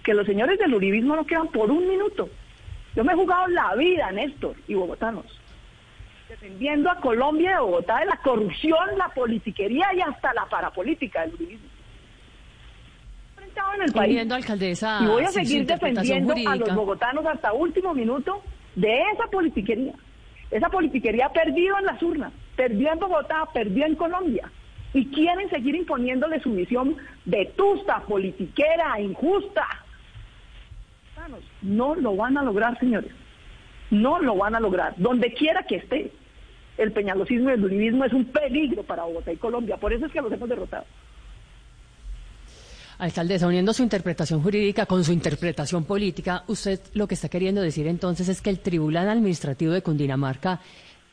Que 0.04 0.14
los 0.14 0.26
señores 0.26 0.60
del 0.60 0.74
uribismo 0.74 1.16
no 1.16 1.26
quedan 1.26 1.48
por 1.48 1.72
un 1.72 1.88
minuto. 1.88 2.30
Yo 2.96 3.04
me 3.04 3.14
he 3.14 3.16
jugado 3.16 3.48
la 3.48 3.74
vida, 3.76 4.12
Néstor, 4.12 4.56
y 4.68 4.76
bogotanos, 4.76 5.26
defendiendo 6.30 6.92
a 6.92 7.00
Colombia 7.00 7.52
y 7.52 7.54
a 7.54 7.62
Bogotá 7.62 8.00
de 8.00 8.06
la 8.06 8.18
corrupción, 8.18 8.98
la 8.98 9.10
politiquería 9.10 9.94
y 9.96 10.02
hasta 10.02 10.34
la 10.34 10.46
parapolítica 10.46 11.22
del 11.22 11.34
uribismo 11.34 11.73
en 13.76 13.82
el 13.84 13.92
país. 13.92 14.32
alcaldesa, 14.32 15.00
y 15.02 15.06
voy 15.08 15.24
a 15.24 15.30
seguir 15.30 15.66
defendiendo 15.66 16.34
a 16.48 16.56
los 16.56 16.76
bogotanos 16.76 17.26
hasta 17.26 17.54
último 17.54 17.94
minuto 17.94 18.42
de 18.76 19.02
esa 19.14 19.26
politiquería. 19.32 19.94
Esa 20.52 20.70
politiquería 20.70 21.30
perdido 21.30 21.78
en 21.80 21.86
las 21.86 22.02
urnas, 22.04 22.32
perdió 22.56 22.92
en 22.92 23.00
Bogotá, 23.00 23.48
perdió 23.54 23.86
en 23.86 23.96
Colombia. 23.96 24.52
Y 24.94 25.08
quieren 25.08 25.50
seguir 25.50 25.76
imponiéndole 25.76 26.40
su 26.42 26.54
visión 26.54 26.96
vetusta, 27.26 28.02
politiquera, 28.02 29.00
injusta. 29.00 29.66
No 31.64 31.96
lo 31.96 32.16
van 32.16 32.38
a 32.38 32.44
lograr, 32.44 32.78
señores. 32.80 33.12
No 33.90 34.20
lo 34.20 34.36
van 34.36 34.54
a 34.56 34.60
lograr. 34.60 34.94
Donde 34.98 35.34
quiera 35.34 35.64
que 35.64 35.78
esté, 35.78 36.12
el 36.78 36.92
peñalosismo 36.92 37.50
y 37.50 37.54
el 37.54 37.64
uribismo 37.64 38.06
es 38.06 38.14
un 38.14 38.26
peligro 38.26 38.84
para 38.84 39.04
Bogotá 39.04 39.32
y 39.32 39.38
Colombia. 39.38 39.78
Por 39.78 39.94
eso 39.94 40.06
es 40.06 40.12
que 40.12 40.22
los 40.22 40.32
hemos 40.32 40.50
derrotado. 40.50 40.86
Alcaldesa, 42.98 43.48
uniendo 43.48 43.74
su 43.74 43.84
interpretación 43.84 44.42
jurídica 44.42 44.86
con 44.86 45.04
su 45.04 45.12
interpretación 45.12 45.86
política, 45.86 46.44
usted 46.48 46.80
lo 46.94 47.08
que 47.08 47.16
está 47.16 47.30
queriendo 47.30 47.62
decir 47.62 47.88
entonces 47.88 48.30
es 48.30 48.42
que 48.42 48.50
el 48.50 48.60
Tribunal 48.60 49.10
Administrativo 49.10 49.72
de 49.72 49.82
Cundinamarca 49.82 50.60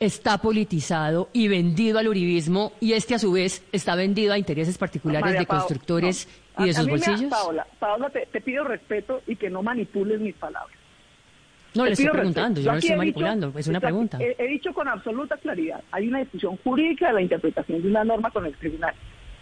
está 0.01 0.39
politizado 0.39 1.29
y 1.31 1.47
vendido 1.47 1.99
al 1.99 2.07
uribismo 2.07 2.73
y 2.79 2.93
este 2.93 3.13
a 3.13 3.19
su 3.19 3.33
vez 3.33 3.63
está 3.71 3.95
vendido 3.95 4.33
a 4.33 4.37
intereses 4.39 4.75
particulares 4.77 5.37
de 5.37 5.45
constructores 5.45 6.27
y 6.57 6.65
de 6.65 6.73
sus 6.73 6.87
bolsillos? 6.87 7.23
Paola, 7.25 7.67
Paola 7.79 8.09
te, 8.09 8.41
pido 8.41 8.63
respeto 8.63 9.21
y 9.27 9.35
que 9.35 9.49
no 9.49 9.61
manipules 9.61 10.19
mis 10.19 10.33
palabras. 10.35 10.75
No, 11.75 11.85
le 11.85 11.91
estoy 11.91 12.09
preguntando, 12.09 12.59
yo, 12.59 12.71
no 12.71 12.79
estoy 12.79 12.97
manipulando, 12.97 13.53
es 13.55 13.67
una 13.67 13.79
pregunta. 13.79 14.17
he, 14.19 14.47
dicho 14.47 14.73
con 14.73 14.87
absoluta 14.87 15.37
claridad, 15.37 15.81
hay 15.91 16.07
una 16.07 16.19
discusión 16.19 16.57
jurídica 16.63 17.07
de 17.07 17.13
la 17.13 17.21
interpretación 17.21 17.81
de 17.81 17.87
una 17.87 18.03
norma 18.03 18.31
con 18.31 18.45
el 18.45 18.55
tribunal. 18.55 18.93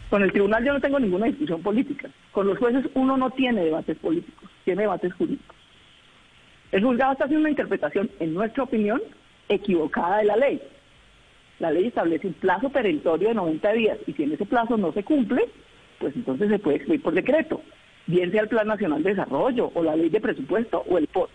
Con 0.10 0.24
el 0.24 0.32
tribunal 0.32 0.66
yo 0.66 0.74
no 0.74 0.82
tengo 0.82 1.00
ninguna 1.00 1.28
discusión 1.28 1.62
política. 1.62 2.10
Con 2.32 2.48
los 2.48 2.58
jueces 2.58 2.86
uno 2.96 3.16
no 3.16 3.30
tiene 3.32 3.64
debates 3.64 3.98
políticos, 3.98 4.50
tiene 4.66 4.82
debates 4.84 5.14
jurídicos. 5.14 5.56
El 6.72 6.84
juzgado 6.84 7.14
está 7.14 7.26
haciendo 7.26 7.42
una 7.42 7.50
interpretación, 7.50 8.10
en 8.20 8.34
nuestra 8.34 8.64
opinión, 8.64 9.02
equivocada 9.48 10.18
de 10.18 10.26
la 10.26 10.36
ley. 10.36 10.62
La 11.60 11.72
ley 11.72 11.88
establece 11.88 12.28
un 12.28 12.34
plazo 12.34 12.70
perentorio 12.70 13.30
de 13.30 13.36
90 13.36 13.72
días 13.74 13.98
y 14.08 14.14
si 14.14 14.24
en 14.24 14.32
ese 14.32 14.46
plazo 14.46 14.78
no 14.78 14.92
se 14.94 15.04
cumple, 15.04 15.46
pues 16.00 16.16
entonces 16.16 16.50
se 16.50 16.60
puede 16.60 16.78
expedir 16.78 17.02
por 17.02 17.14
decreto, 17.14 17.62
bien 18.08 18.32
sea 18.32 18.44
el 18.44 18.48
Plan 18.48 18.68
Nacional 18.68 19.04
de 19.04 19.10
Desarrollo 19.10 19.72
o 19.74 19.84
la 19.84 19.96
ley 19.96 20.10
de 20.10 20.22
presupuesto 20.22 20.84
o 20.88 20.98
el 20.98 21.08
POT. 21.08 21.30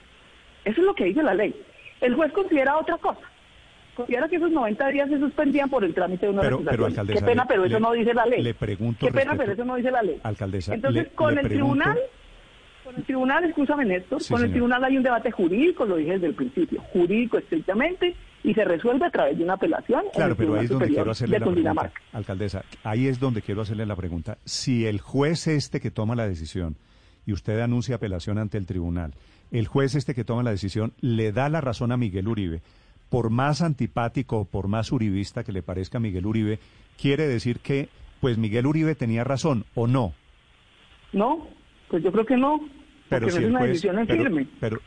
Eso 0.65 0.81
es 0.81 0.87
lo 0.87 0.95
que 0.95 1.05
dice 1.05 1.23
la 1.23 1.35
ley. 1.35 1.55
El 2.01 2.15
juez 2.15 2.33
considera 2.33 2.79
otra 2.79 2.97
cosa 2.99 3.34
considera 3.95 4.29
que 4.29 4.37
esos 4.37 4.51
90 4.51 4.89
días 4.89 5.09
se 5.09 5.19
suspendían 5.19 5.71
por 5.71 5.85
el 5.85 5.95
trámite 5.95 6.27
de 6.27 6.33
una 6.33 6.43
pero, 6.43 6.61
pero 6.63 6.87
alcaldesa, 6.87 7.21
Qué 7.21 7.25
pena, 7.25 7.47
pero 7.47 7.65
eso 7.65 7.81
no 7.81 7.93
dice 7.93 8.15
la 8.15 8.27
ley. 8.27 8.43
Le 8.43 8.55
pregunto 8.55 9.07
Qué 9.07 9.13
pena, 9.13 9.35
pero 9.37 9.53
eso 9.53 9.65
no 9.65 9.77
dice 9.77 9.91
la 9.91 10.03
ley. 10.03 10.21
Alcaldesa, 10.23 10.75
Entonces, 10.75 11.09
con 11.15 11.39
el 11.39 11.49
tribunal, 11.49 11.99
con 12.85 12.97
el 12.97 13.05
tribunal, 13.05 13.45
escúchame 13.45 13.85
Néstor, 13.85 14.21
con 14.29 14.45
el 14.45 14.51
tribunal 14.51 14.85
hay 14.85 14.97
un 14.97 15.03
debate 15.03 15.31
jurídico, 15.31 15.87
lo 15.87 15.97
dije 15.97 16.13
desde 16.13 16.27
el 16.27 16.35
principio, 16.35 16.83
jurídico 16.93 17.39
estrictamente, 17.39 18.15
y 18.43 18.53
se 18.53 18.65
resuelve 18.65 19.07
a 19.07 19.11
través 19.11 19.39
de 19.39 19.45
una 19.45 19.55
apelación. 19.55 20.03
Claro, 20.13 20.37
pero 20.37 20.55
ahí 20.55 20.65
es 20.65 20.71
donde 20.71 20.89
quiero 20.89 21.11
hacerle 21.11 21.39
la 21.39 21.47
pregunta, 21.47 21.93
alcaldesa, 22.13 22.65
ahí 22.83 23.09
es 23.09 23.19
donde 23.19 23.41
quiero 23.41 23.63
hacerle 23.63 23.87
la 23.87 23.97
pregunta. 23.97 24.39
Si 24.45 24.87
el 24.87 25.01
juez 25.01 25.47
este 25.47 25.81
que 25.81 25.91
toma 25.91 26.15
la 26.15 26.29
decisión 26.29 26.77
y 27.25 27.33
usted 27.33 27.59
anuncia 27.61 27.97
apelación 27.97 28.37
ante 28.39 28.59
el 28.59 28.67
tribunal, 28.67 29.15
el 29.51 29.67
juez 29.67 29.95
este 29.95 30.15
que 30.15 30.25
toma 30.25 30.43
la 30.43 30.51
decisión 30.51 30.93
le 31.01 31.33
da 31.33 31.49
la 31.49 31.63
razón 31.63 31.91
a 31.91 31.97
Miguel 31.97 32.29
Uribe, 32.29 32.61
por 33.15 33.31
más 33.31 33.63
antipático, 33.63 34.45
por 34.45 34.67
más 34.67 34.91
uribista 34.91 35.45
que 35.45 35.53
le 35.53 35.63
parezca 35.63 36.01
Miguel 36.01 36.27
Uribe, 36.27 36.59
quiere 37.01 37.29
decir 37.29 37.61
que 37.61 37.89
pues 38.21 38.39
Miguel 38.39 38.67
Uribe 38.67 38.97
tenía 38.97 39.23
razón 39.23 39.67
o 39.77 39.87
no. 39.87 40.15
No, 41.13 41.47
pues 41.87 42.03
yo 42.03 42.11
creo 42.11 42.27
que 42.27 42.37
no. 42.37 42.69
Pero 43.09 43.29
no 43.29 43.33
es 43.33 43.45
una 43.45 43.63
decisión 43.63 44.01
en 44.01 44.09
firme. 44.09 44.49
Pero, 44.59 44.81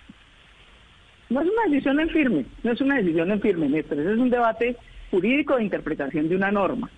no 1.29 1.39
es 1.39 1.47
una 1.47 1.63
decisión 1.69 2.01
en 2.01 2.09
firme, 2.09 2.45
no 2.63 2.71
es 2.73 2.81
una 2.81 2.97
decisión 2.97 3.31
en 3.31 3.39
firme, 3.39 3.69
Néstor. 3.69 3.97
Ese 3.97 4.11
es 4.11 4.19
un 4.19 4.29
debate 4.29 4.75
jurídico 5.09 5.55
de 5.55 5.63
interpretación 5.63 6.27
de 6.27 6.35
una 6.35 6.51
norma. 6.51 6.89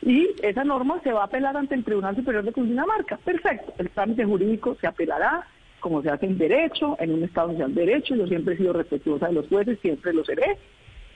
Y 0.00 0.30
esa 0.42 0.64
norma 0.64 1.02
se 1.04 1.12
va 1.12 1.20
a 1.20 1.26
apelar 1.26 1.54
ante 1.54 1.74
el 1.74 1.84
Tribunal 1.84 2.16
Superior 2.16 2.44
de 2.44 2.52
Cundinamarca. 2.52 3.18
Perfecto, 3.18 3.74
el 3.76 3.90
trámite 3.90 4.24
jurídico 4.24 4.74
se 4.80 4.86
apelará 4.86 5.46
como 5.86 6.02
se 6.02 6.10
hace 6.10 6.26
en 6.26 6.36
derecho, 6.36 6.96
en 6.98 7.12
un 7.12 7.22
Estado 7.22 7.52
social 7.52 7.72
de 7.72 7.86
derecho. 7.86 8.16
Yo 8.16 8.26
siempre 8.26 8.54
he 8.54 8.56
sido 8.56 8.72
respetuosa 8.72 9.28
de 9.28 9.34
los 9.34 9.46
jueces, 9.46 9.78
siempre 9.80 10.12
lo 10.12 10.24
seré. 10.24 10.58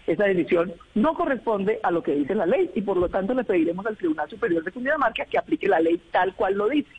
Esa 0.07 0.27
decisión 0.27 0.73
no 0.95 1.15
corresponde 1.15 1.81
a 1.83 1.91
lo 1.91 2.05
que 2.05 2.15
dice 2.15 2.37
la 2.37 2.47
ley 2.47 2.71
y 2.77 2.83
por 2.83 2.97
lo 2.97 3.09
tanto 3.09 3.35
le 3.35 3.43
pediremos 3.43 3.85
al 3.85 3.97
Tribunal 3.97 4.31
Superior 4.31 4.63
de 4.63 4.71
Cundinamarca 4.71 5.25
que 5.25 5.39
aplique 5.39 5.67
la 5.67 5.81
ley 5.81 6.01
tal 6.13 6.37
cual 6.37 6.55
lo 6.55 6.69
dice. 6.69 6.93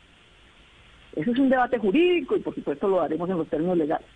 Ese 1.16 1.30
es 1.30 1.38
un 1.38 1.48
debate 1.48 1.78
jurídico 1.78 2.36
y 2.36 2.40
por 2.40 2.54
supuesto 2.54 2.88
lo 2.88 3.00
haremos 3.00 3.30
en 3.30 3.38
los 3.38 3.48
términos 3.48 3.78
legales. 3.78 4.06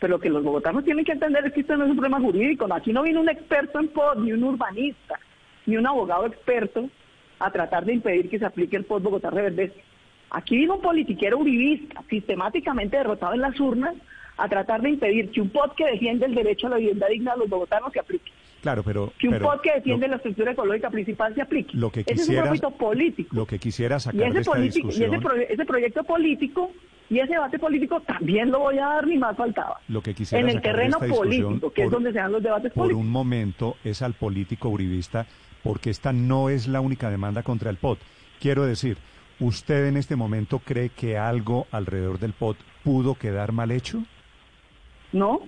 Pero 0.00 0.14
lo 0.14 0.18
que 0.18 0.28
los 0.28 0.42
bogotanos 0.42 0.82
tienen 0.82 1.04
que 1.04 1.12
entender 1.12 1.46
es 1.46 1.52
que 1.52 1.60
esto 1.60 1.76
no 1.76 1.84
es 1.84 1.90
un 1.90 1.96
problema 1.96 2.20
jurídico. 2.20 2.66
Aquí 2.72 2.92
no 2.92 3.04
viene 3.04 3.20
un 3.20 3.28
experto 3.28 3.78
en 3.78 3.86
POD, 3.86 4.16
ni 4.18 4.32
un 4.32 4.42
urbanista, 4.42 5.20
ni 5.64 5.76
un 5.76 5.86
abogado 5.86 6.26
experto 6.26 6.90
a 7.38 7.52
tratar 7.52 7.84
de 7.84 7.94
impedir 7.94 8.28
que 8.28 8.40
se 8.40 8.46
aplique 8.46 8.76
el 8.76 8.84
POD 8.84 9.02
Bogotá 9.02 9.30
Reverdece. 9.30 9.80
Aquí 10.30 10.56
vino 10.56 10.76
un 10.76 10.80
politiquero 10.80 11.38
uribista, 11.38 12.02
sistemáticamente 12.08 12.96
derrotado 12.96 13.34
en 13.34 13.40
las 13.40 13.58
urnas, 13.60 13.94
a 14.36 14.48
tratar 14.48 14.82
de 14.82 14.90
impedir 14.90 15.30
que 15.30 15.40
un 15.40 15.48
POT 15.48 15.74
que 15.76 15.86
defiende 15.86 16.26
el 16.26 16.34
derecho 16.34 16.66
a 16.66 16.70
la 16.70 16.76
vivienda 16.76 17.06
digna 17.08 17.32
de 17.32 17.38
los 17.38 17.48
bogotanos 17.48 17.92
se 17.92 18.00
aplique. 18.00 18.30
Claro, 18.60 18.82
pero... 18.82 19.12
Que 19.18 19.28
un 19.28 19.38
POT 19.38 19.60
que 19.62 19.72
defiende 19.74 20.08
la 20.08 20.16
estructura 20.16 20.52
ecológica 20.52 20.90
principal 20.90 21.34
se 21.34 21.42
aplique. 21.42 21.76
Lo 21.76 21.90
que 21.90 22.04
quisiera, 22.04 22.44
ese 22.46 22.54
es 22.54 22.62
un 22.62 22.72
político. 22.72 23.34
Lo 23.34 23.46
que 23.46 23.58
quisiera 23.58 24.00
sacar 24.00 24.32
de 24.32 24.40
esta 24.40 24.58
discusión... 24.58 25.12
Y 25.12 25.16
ese, 25.52 25.64
proyecto 25.64 26.04
político 26.04 26.70
y 27.08 27.20
ese 27.20 27.32
debate 27.34 27.58
político 27.58 28.00
también 28.00 28.50
lo 28.50 28.60
voy 28.60 28.78
a 28.78 28.86
dar, 28.86 29.06
ni 29.06 29.16
más 29.16 29.36
faltaba. 29.36 29.80
Lo 29.88 30.02
que 30.02 30.14
quisiera 30.14 30.42
en 30.42 30.56
el 30.56 30.60
terreno 30.60 30.98
político, 30.98 31.70
que 31.70 31.84
es 31.84 31.90
donde 31.90 32.12
se 32.12 32.18
dan 32.18 32.32
los 32.32 32.42
debates 32.42 32.72
por 32.72 32.82
políticos. 32.82 32.98
Por 32.98 33.06
un 33.06 33.12
momento 33.12 33.76
es 33.84 34.02
al 34.02 34.14
político 34.14 34.68
uribista, 34.68 35.26
porque 35.62 35.90
esta 35.90 36.12
no 36.12 36.50
es 36.50 36.66
la 36.66 36.80
única 36.80 37.08
demanda 37.08 37.42
contra 37.42 37.70
el 37.70 37.76
POT. 37.76 38.00
Quiero 38.40 38.66
decir, 38.66 38.98
¿Usted 39.38 39.86
en 39.86 39.96
este 39.96 40.16
momento 40.16 40.60
cree 40.60 40.88
que 40.88 41.18
algo 41.18 41.66
alrededor 41.70 42.18
del 42.18 42.32
POT 42.32 42.56
pudo 42.82 43.14
quedar 43.14 43.52
mal 43.52 43.70
hecho? 43.70 44.02
No, 45.12 45.40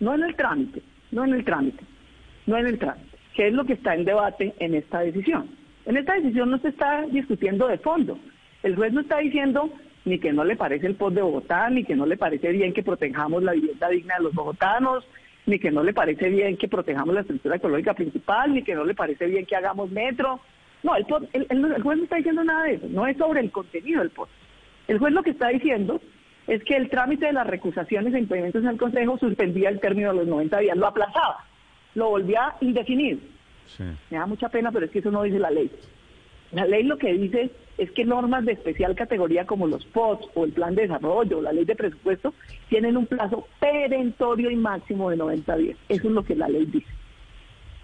no 0.00 0.14
en 0.14 0.24
el 0.24 0.36
trámite, 0.36 0.82
no 1.12 1.24
en 1.24 1.32
el 1.34 1.44
trámite, 1.44 1.82
no 2.46 2.58
en 2.58 2.66
el 2.66 2.78
trámite, 2.78 3.16
¿Qué 3.34 3.48
es 3.48 3.54
lo 3.54 3.64
que 3.64 3.74
está 3.74 3.94
en 3.94 4.04
debate 4.04 4.54
en 4.58 4.74
esta 4.74 5.00
decisión. 5.00 5.48
En 5.84 5.96
esta 5.96 6.14
decisión 6.14 6.50
no 6.50 6.58
se 6.58 6.68
está 6.68 7.02
discutiendo 7.06 7.68
de 7.68 7.78
fondo. 7.78 8.18
El 8.62 8.76
juez 8.76 8.92
no 8.92 9.00
está 9.00 9.18
diciendo 9.18 9.70
ni 10.04 10.18
que 10.18 10.32
no 10.32 10.44
le 10.44 10.56
parece 10.56 10.86
el 10.86 10.94
POT 10.94 11.14
de 11.14 11.22
Bogotá, 11.22 11.68
ni 11.68 11.84
que 11.84 11.96
no 11.96 12.06
le 12.06 12.16
parece 12.16 12.50
bien 12.52 12.72
que 12.72 12.82
protejamos 12.82 13.42
la 13.42 13.52
vivienda 13.52 13.88
digna 13.88 14.16
de 14.16 14.24
los 14.24 14.34
bogotanos, 14.34 15.04
ni 15.46 15.58
que 15.58 15.70
no 15.70 15.82
le 15.82 15.92
parece 15.92 16.28
bien 16.28 16.56
que 16.56 16.68
protejamos 16.68 17.14
la 17.14 17.22
estructura 17.22 17.56
ecológica 17.56 17.94
principal, 17.94 18.54
ni 18.54 18.62
que 18.62 18.74
no 18.74 18.84
le 18.84 18.94
parece 18.94 19.26
bien 19.26 19.46
que 19.46 19.56
hagamos 19.56 19.90
metro. 19.90 20.40
No, 20.86 20.94
el, 20.94 21.46
el, 21.50 21.82
juez 21.82 21.98
no 21.98 22.04
está 22.04 22.16
diciendo 22.16 22.44
nada 22.44 22.62
de 22.62 22.74
eso, 22.74 22.86
no 22.88 23.08
es 23.08 23.16
sobre 23.16 23.40
el 23.40 23.50
contenido 23.50 24.00
del 24.00 24.10
POT. 24.10 24.28
El 24.86 24.98
juez 25.00 25.12
lo 25.12 25.24
que 25.24 25.30
está 25.30 25.48
diciendo 25.48 26.00
es 26.46 26.62
que 26.62 26.76
el 26.76 26.88
trámite 26.88 27.26
de 27.26 27.32
las 27.32 27.48
recusaciones 27.48 28.14
e 28.14 28.20
implementos 28.20 28.62
en 28.62 28.68
el 28.68 28.76
Consejo 28.76 29.18
suspendía 29.18 29.68
el 29.68 29.80
término 29.80 30.10
de 30.10 30.18
los 30.18 30.28
90 30.28 30.58
días, 30.60 30.76
lo 30.76 30.86
aplazaba, 30.86 31.44
lo 31.96 32.10
volvía 32.10 32.54
indefinido. 32.60 33.18
Me 34.10 34.16
da 34.16 34.26
mucha 34.26 34.48
pena, 34.48 34.70
pero 34.70 34.86
es 34.86 34.92
que 34.92 35.00
eso 35.00 35.10
no 35.10 35.24
dice 35.24 35.40
la 35.40 35.50
ley. 35.50 35.68
La 36.52 36.64
ley 36.64 36.84
lo 36.84 36.98
que 36.98 37.12
dice 37.14 37.50
es 37.78 37.90
que 37.90 38.04
normas 38.04 38.44
de 38.44 38.52
especial 38.52 38.94
categoría 38.94 39.44
como 39.44 39.66
los 39.66 39.84
POTS 39.86 40.28
o 40.34 40.44
el 40.44 40.52
plan 40.52 40.76
de 40.76 40.82
desarrollo 40.82 41.38
o 41.38 41.42
la 41.42 41.52
ley 41.52 41.64
de 41.64 41.74
presupuesto 41.74 42.32
tienen 42.68 42.96
un 42.96 43.06
plazo 43.06 43.48
perentorio 43.58 44.52
y 44.52 44.56
máximo 44.56 45.10
de 45.10 45.16
90 45.16 45.56
días. 45.56 45.78
Eso 45.88 46.06
es 46.06 46.14
lo 46.14 46.22
que 46.22 46.36
la 46.36 46.48
ley 46.48 46.64
dice. 46.66 46.86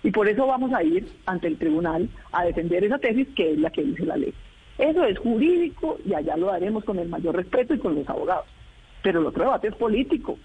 Y 0.03 0.11
por 0.11 0.29
eso 0.29 0.47
vamos 0.47 0.73
a 0.73 0.83
ir 0.83 1.07
ante 1.27 1.47
el 1.47 1.59
tribunal 1.59 2.09
a 2.33 2.45
defender 2.45 2.85
esa 2.85 2.99
tesis 2.99 3.29
que 3.37 3.53
es 3.53 3.59
la 3.59 3.71
que 3.71 3.83
dice 3.83 4.05
la 4.05 4.17
ley. 4.17 4.35
Eso 4.79 5.05
es 5.05 5.19
jurídico 5.19 5.99
y 6.05 6.15
allá 6.15 6.37
lo 6.37 6.51
haremos 6.51 6.85
con 6.85 6.99
el 6.99 7.09
mayor 7.09 7.37
respeto 7.37 7.75
y 7.75 7.79
con 7.79 7.95
los 7.95 8.09
abogados. 8.09 8.47
Pero 9.03 9.21
el 9.21 9.27
otro 9.27 9.45
debate 9.45 9.69
es 9.69 9.75
político. 9.77 10.39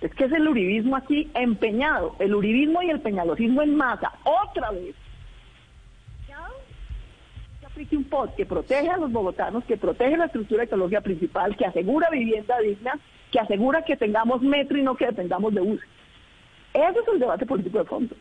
Es 0.00 0.12
que 0.14 0.24
es 0.24 0.32
el 0.32 0.48
uribismo 0.48 0.96
aquí 0.96 1.30
empeñado, 1.34 2.16
el 2.18 2.34
uribismo 2.34 2.82
y 2.82 2.90
el 2.90 3.00
peñalosismo 3.00 3.62
en 3.62 3.76
masa, 3.76 4.12
otra 4.24 4.70
vez, 4.70 4.94
aplique 7.74 7.96
un 7.96 8.04
POT 8.04 8.36
que 8.36 8.46
protege 8.46 8.88
a 8.88 8.96
los 8.96 9.10
bogotanos, 9.10 9.64
que 9.64 9.76
protege 9.76 10.16
la 10.16 10.26
estructura 10.26 10.62
ecológica 10.62 11.00
principal, 11.00 11.56
que 11.56 11.66
asegura 11.66 12.08
vivienda 12.08 12.56
digna, 12.60 12.92
que 13.32 13.40
asegura 13.40 13.82
que 13.82 13.96
tengamos 13.96 14.42
metro 14.42 14.78
y 14.78 14.82
no 14.82 14.94
que 14.94 15.06
dependamos 15.06 15.52
de 15.52 15.60
uso. 15.60 15.82
Ese 16.72 16.98
es 17.00 17.08
el 17.12 17.18
debate 17.18 17.44
político 17.46 17.78
de 17.78 17.84
fondo. 17.84 18.14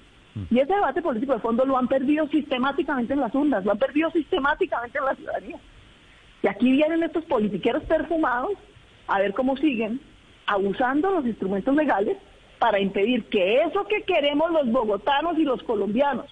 Y 0.49 0.59
ese 0.59 0.73
debate 0.73 1.01
político 1.01 1.33
de 1.33 1.39
fondo 1.39 1.65
lo 1.65 1.77
han 1.77 1.87
perdido 1.87 2.27
sistemáticamente 2.27 3.13
en 3.13 3.19
las 3.19 3.33
urnas, 3.35 3.63
lo 3.63 3.71
han 3.71 3.77
perdido 3.77 4.09
sistemáticamente 4.11 4.97
en 4.97 5.05
la 5.05 5.15
ciudadanía. 5.15 5.59
Y 6.41 6.47
aquí 6.47 6.71
vienen 6.71 7.03
estos 7.03 7.23
politiqueros 7.25 7.83
perfumados 7.83 8.51
a 9.07 9.19
ver 9.19 9.33
cómo 9.33 9.55
siguen 9.57 10.01
abusando 10.45 11.11
los 11.11 11.25
instrumentos 11.25 11.75
legales 11.75 12.17
para 12.59 12.79
impedir 12.79 13.25
que 13.25 13.61
eso 13.61 13.85
que 13.85 14.03
queremos 14.03 14.51
los 14.51 14.71
bogotanos 14.71 15.37
y 15.37 15.43
los 15.43 15.61
colombianos, 15.63 16.25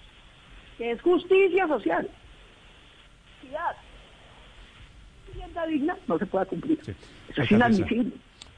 que 0.78 0.90
es 0.90 1.00
justicia 1.02 1.68
social, 1.68 2.08
vivienda 5.32 5.66
digna 5.66 5.96
no 6.06 6.18
se 6.18 6.26
pueda 6.26 6.44
cumplir. 6.44 6.78
Eso 7.28 7.42
es 7.42 7.50
inadmisible. 7.50 8.12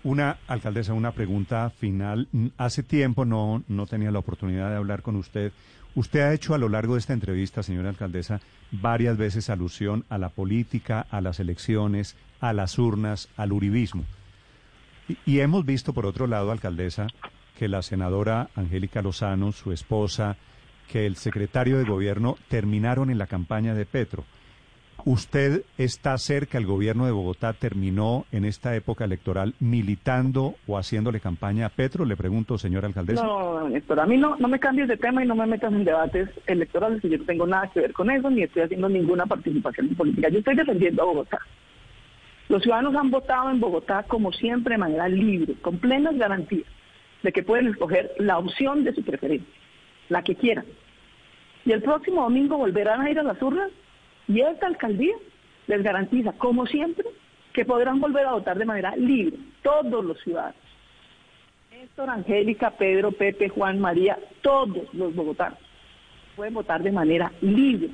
Una 0.04 0.36
alcaldesa, 0.48 0.92
una 0.92 1.12
pregunta 1.12 1.70
final. 1.70 2.28
Hace 2.58 2.82
tiempo 2.82 3.24
no, 3.24 3.64
no 3.68 3.86
tenía 3.86 4.10
la 4.10 4.18
oportunidad 4.18 4.68
de 4.68 4.76
hablar 4.76 5.00
con 5.00 5.16
usted. 5.16 5.50
Usted 5.94 6.20
ha 6.20 6.34
hecho 6.34 6.54
a 6.54 6.58
lo 6.58 6.68
largo 6.68 6.94
de 6.94 7.00
esta 7.00 7.14
entrevista, 7.14 7.62
señora 7.62 7.88
alcaldesa, 7.88 8.40
varias 8.70 9.16
veces 9.16 9.48
alusión 9.48 10.04
a 10.10 10.18
la 10.18 10.28
política, 10.28 11.06
a 11.10 11.22
las 11.22 11.40
elecciones, 11.40 12.16
a 12.40 12.52
las 12.52 12.78
urnas, 12.78 13.30
al 13.38 13.52
uribismo. 13.52 14.04
Y, 15.08 15.16
y 15.24 15.40
hemos 15.40 15.64
visto, 15.64 15.94
por 15.94 16.04
otro 16.04 16.26
lado, 16.26 16.50
alcaldesa, 16.50 17.06
que 17.58 17.68
la 17.68 17.80
senadora 17.80 18.50
Angélica 18.56 19.00
Lozano, 19.00 19.52
su 19.52 19.72
esposa, 19.72 20.36
que 20.88 21.06
el 21.06 21.16
secretario 21.16 21.78
de 21.78 21.84
gobierno 21.84 22.36
terminaron 22.48 23.10
en 23.10 23.16
la 23.16 23.26
campaña 23.26 23.74
de 23.74 23.86
Petro. 23.86 24.24
¿Usted 25.06 25.64
está 25.76 26.16
cerca, 26.16 26.56
el 26.56 26.64
gobierno 26.64 27.04
de 27.04 27.12
Bogotá 27.12 27.52
terminó 27.52 28.24
en 28.32 28.46
esta 28.46 28.74
época 28.74 29.04
electoral 29.04 29.54
militando 29.60 30.54
o 30.66 30.78
haciéndole 30.78 31.20
campaña 31.20 31.66
a 31.66 31.68
Petro? 31.68 32.06
Le 32.06 32.16
pregunto, 32.16 32.56
señora 32.56 32.88
alcaldesa. 32.88 33.22
No, 33.22 33.68
Néstor, 33.68 34.00
a 34.00 34.06
mí 34.06 34.16
no, 34.16 34.36
no 34.36 34.48
me 34.48 34.58
cambies 34.58 34.88
de 34.88 34.96
tema 34.96 35.22
y 35.22 35.28
no 35.28 35.34
me 35.34 35.46
metas 35.46 35.74
en 35.74 35.84
debates 35.84 36.30
electorales, 36.46 37.02
yo 37.02 37.18
no 37.18 37.24
tengo 37.24 37.46
nada 37.46 37.70
que 37.70 37.80
ver 37.80 37.92
con 37.92 38.10
eso, 38.10 38.30
ni 38.30 38.44
estoy 38.44 38.62
haciendo 38.62 38.88
ninguna 38.88 39.26
participación 39.26 39.88
en 39.88 39.94
política. 39.94 40.30
Yo 40.30 40.38
estoy 40.38 40.54
defendiendo 40.54 41.02
a 41.02 41.06
Bogotá. 41.06 41.38
Los 42.48 42.62
ciudadanos 42.62 42.94
han 42.94 43.10
votado 43.10 43.50
en 43.50 43.60
Bogotá, 43.60 44.04
como 44.04 44.32
siempre, 44.32 44.74
de 44.74 44.78
manera 44.78 45.06
libre, 45.08 45.52
con 45.60 45.76
plenas 45.78 46.16
garantías 46.16 46.66
de 47.22 47.30
que 47.30 47.42
pueden 47.42 47.68
escoger 47.68 48.12
la 48.18 48.38
opción 48.38 48.84
de 48.84 48.94
su 48.94 49.02
preferencia, 49.02 49.52
la 50.08 50.22
que 50.22 50.34
quieran. 50.34 50.64
Y 51.66 51.72
el 51.72 51.82
próximo 51.82 52.22
domingo 52.22 52.56
volverán 52.56 53.02
a 53.02 53.10
ir 53.10 53.18
a 53.18 53.22
las 53.22 53.40
urnas 53.42 53.70
y 54.28 54.40
esta 54.40 54.66
alcaldía 54.66 55.14
les 55.66 55.82
garantiza, 55.82 56.32
como 56.32 56.66
siempre, 56.66 57.04
que 57.52 57.64
podrán 57.64 58.00
volver 58.00 58.26
a 58.26 58.32
votar 58.32 58.58
de 58.58 58.64
manera 58.64 58.94
libre, 58.96 59.38
todos 59.62 60.04
los 60.04 60.20
ciudadanos. 60.20 60.56
Néstor, 61.70 62.10
Angélica, 62.10 62.70
Pedro, 62.70 63.12
Pepe, 63.12 63.48
Juan, 63.48 63.78
María, 63.78 64.18
todos 64.42 64.92
los 64.92 65.14
bogotanos 65.14 65.58
pueden 66.36 66.54
votar 66.54 66.82
de 66.82 66.92
manera 66.92 67.32
libre 67.40 67.90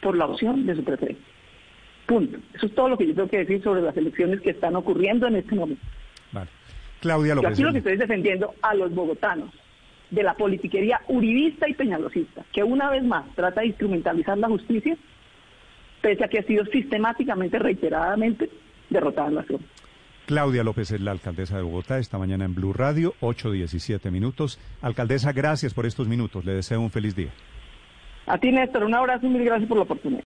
por 0.00 0.16
la 0.16 0.26
opción 0.26 0.66
de 0.66 0.76
su 0.76 0.84
preferencia. 0.84 1.24
Punto. 2.06 2.38
Eso 2.52 2.66
es 2.66 2.74
todo 2.74 2.90
lo 2.90 2.98
que 2.98 3.06
yo 3.06 3.14
tengo 3.14 3.28
que 3.28 3.38
decir 3.38 3.62
sobre 3.62 3.80
las 3.80 3.96
elecciones 3.96 4.40
que 4.42 4.50
están 4.50 4.76
ocurriendo 4.76 5.26
en 5.26 5.36
este 5.36 5.54
momento. 5.54 5.82
Vale. 6.32 6.50
Claudia 7.00 7.34
López. 7.34 7.50
Yo 7.50 7.52
aquí 7.52 7.62
lo 7.62 7.72
que 7.72 7.78
estoy 7.78 7.96
defendiendo 7.96 8.54
a 8.60 8.74
los 8.74 8.94
bogotanos 8.94 9.50
de 10.10 10.22
la 10.22 10.34
politiquería 10.34 11.00
uribista 11.08 11.68
y 11.68 11.74
peñalosista, 11.74 12.44
que 12.52 12.62
una 12.62 12.90
vez 12.90 13.02
más 13.02 13.24
trata 13.34 13.62
de 13.62 13.68
instrumentalizar 13.68 14.38
la 14.38 14.48
justicia, 14.48 14.96
pese 16.00 16.24
a 16.24 16.28
que 16.28 16.38
ha 16.38 16.42
sido 16.42 16.64
sistemáticamente, 16.66 17.58
reiteradamente, 17.58 18.50
derrotada 18.90 19.28
en 19.28 19.34
la 19.34 19.42
ciudad. 19.44 19.62
Claudia 20.26 20.64
López 20.64 20.90
es 20.90 21.00
la 21.00 21.10
alcaldesa 21.10 21.56
de 21.56 21.62
Bogotá, 21.62 21.98
esta 21.98 22.16
mañana 22.16 22.46
en 22.46 22.54
Blue 22.54 22.72
Radio, 22.72 23.14
8.17 23.20 24.10
minutos. 24.10 24.58
Alcaldesa, 24.80 25.32
gracias 25.32 25.74
por 25.74 25.84
estos 25.84 26.08
minutos. 26.08 26.44
Le 26.44 26.54
deseo 26.54 26.80
un 26.80 26.90
feliz 26.90 27.14
día. 27.14 27.30
A 28.26 28.38
ti, 28.38 28.50
Néstor, 28.50 28.84
un 28.84 28.94
abrazo 28.94 29.26
y 29.26 29.28
mil 29.28 29.44
gracias 29.44 29.68
por 29.68 29.76
la 29.76 29.82
oportunidad. 29.82 30.22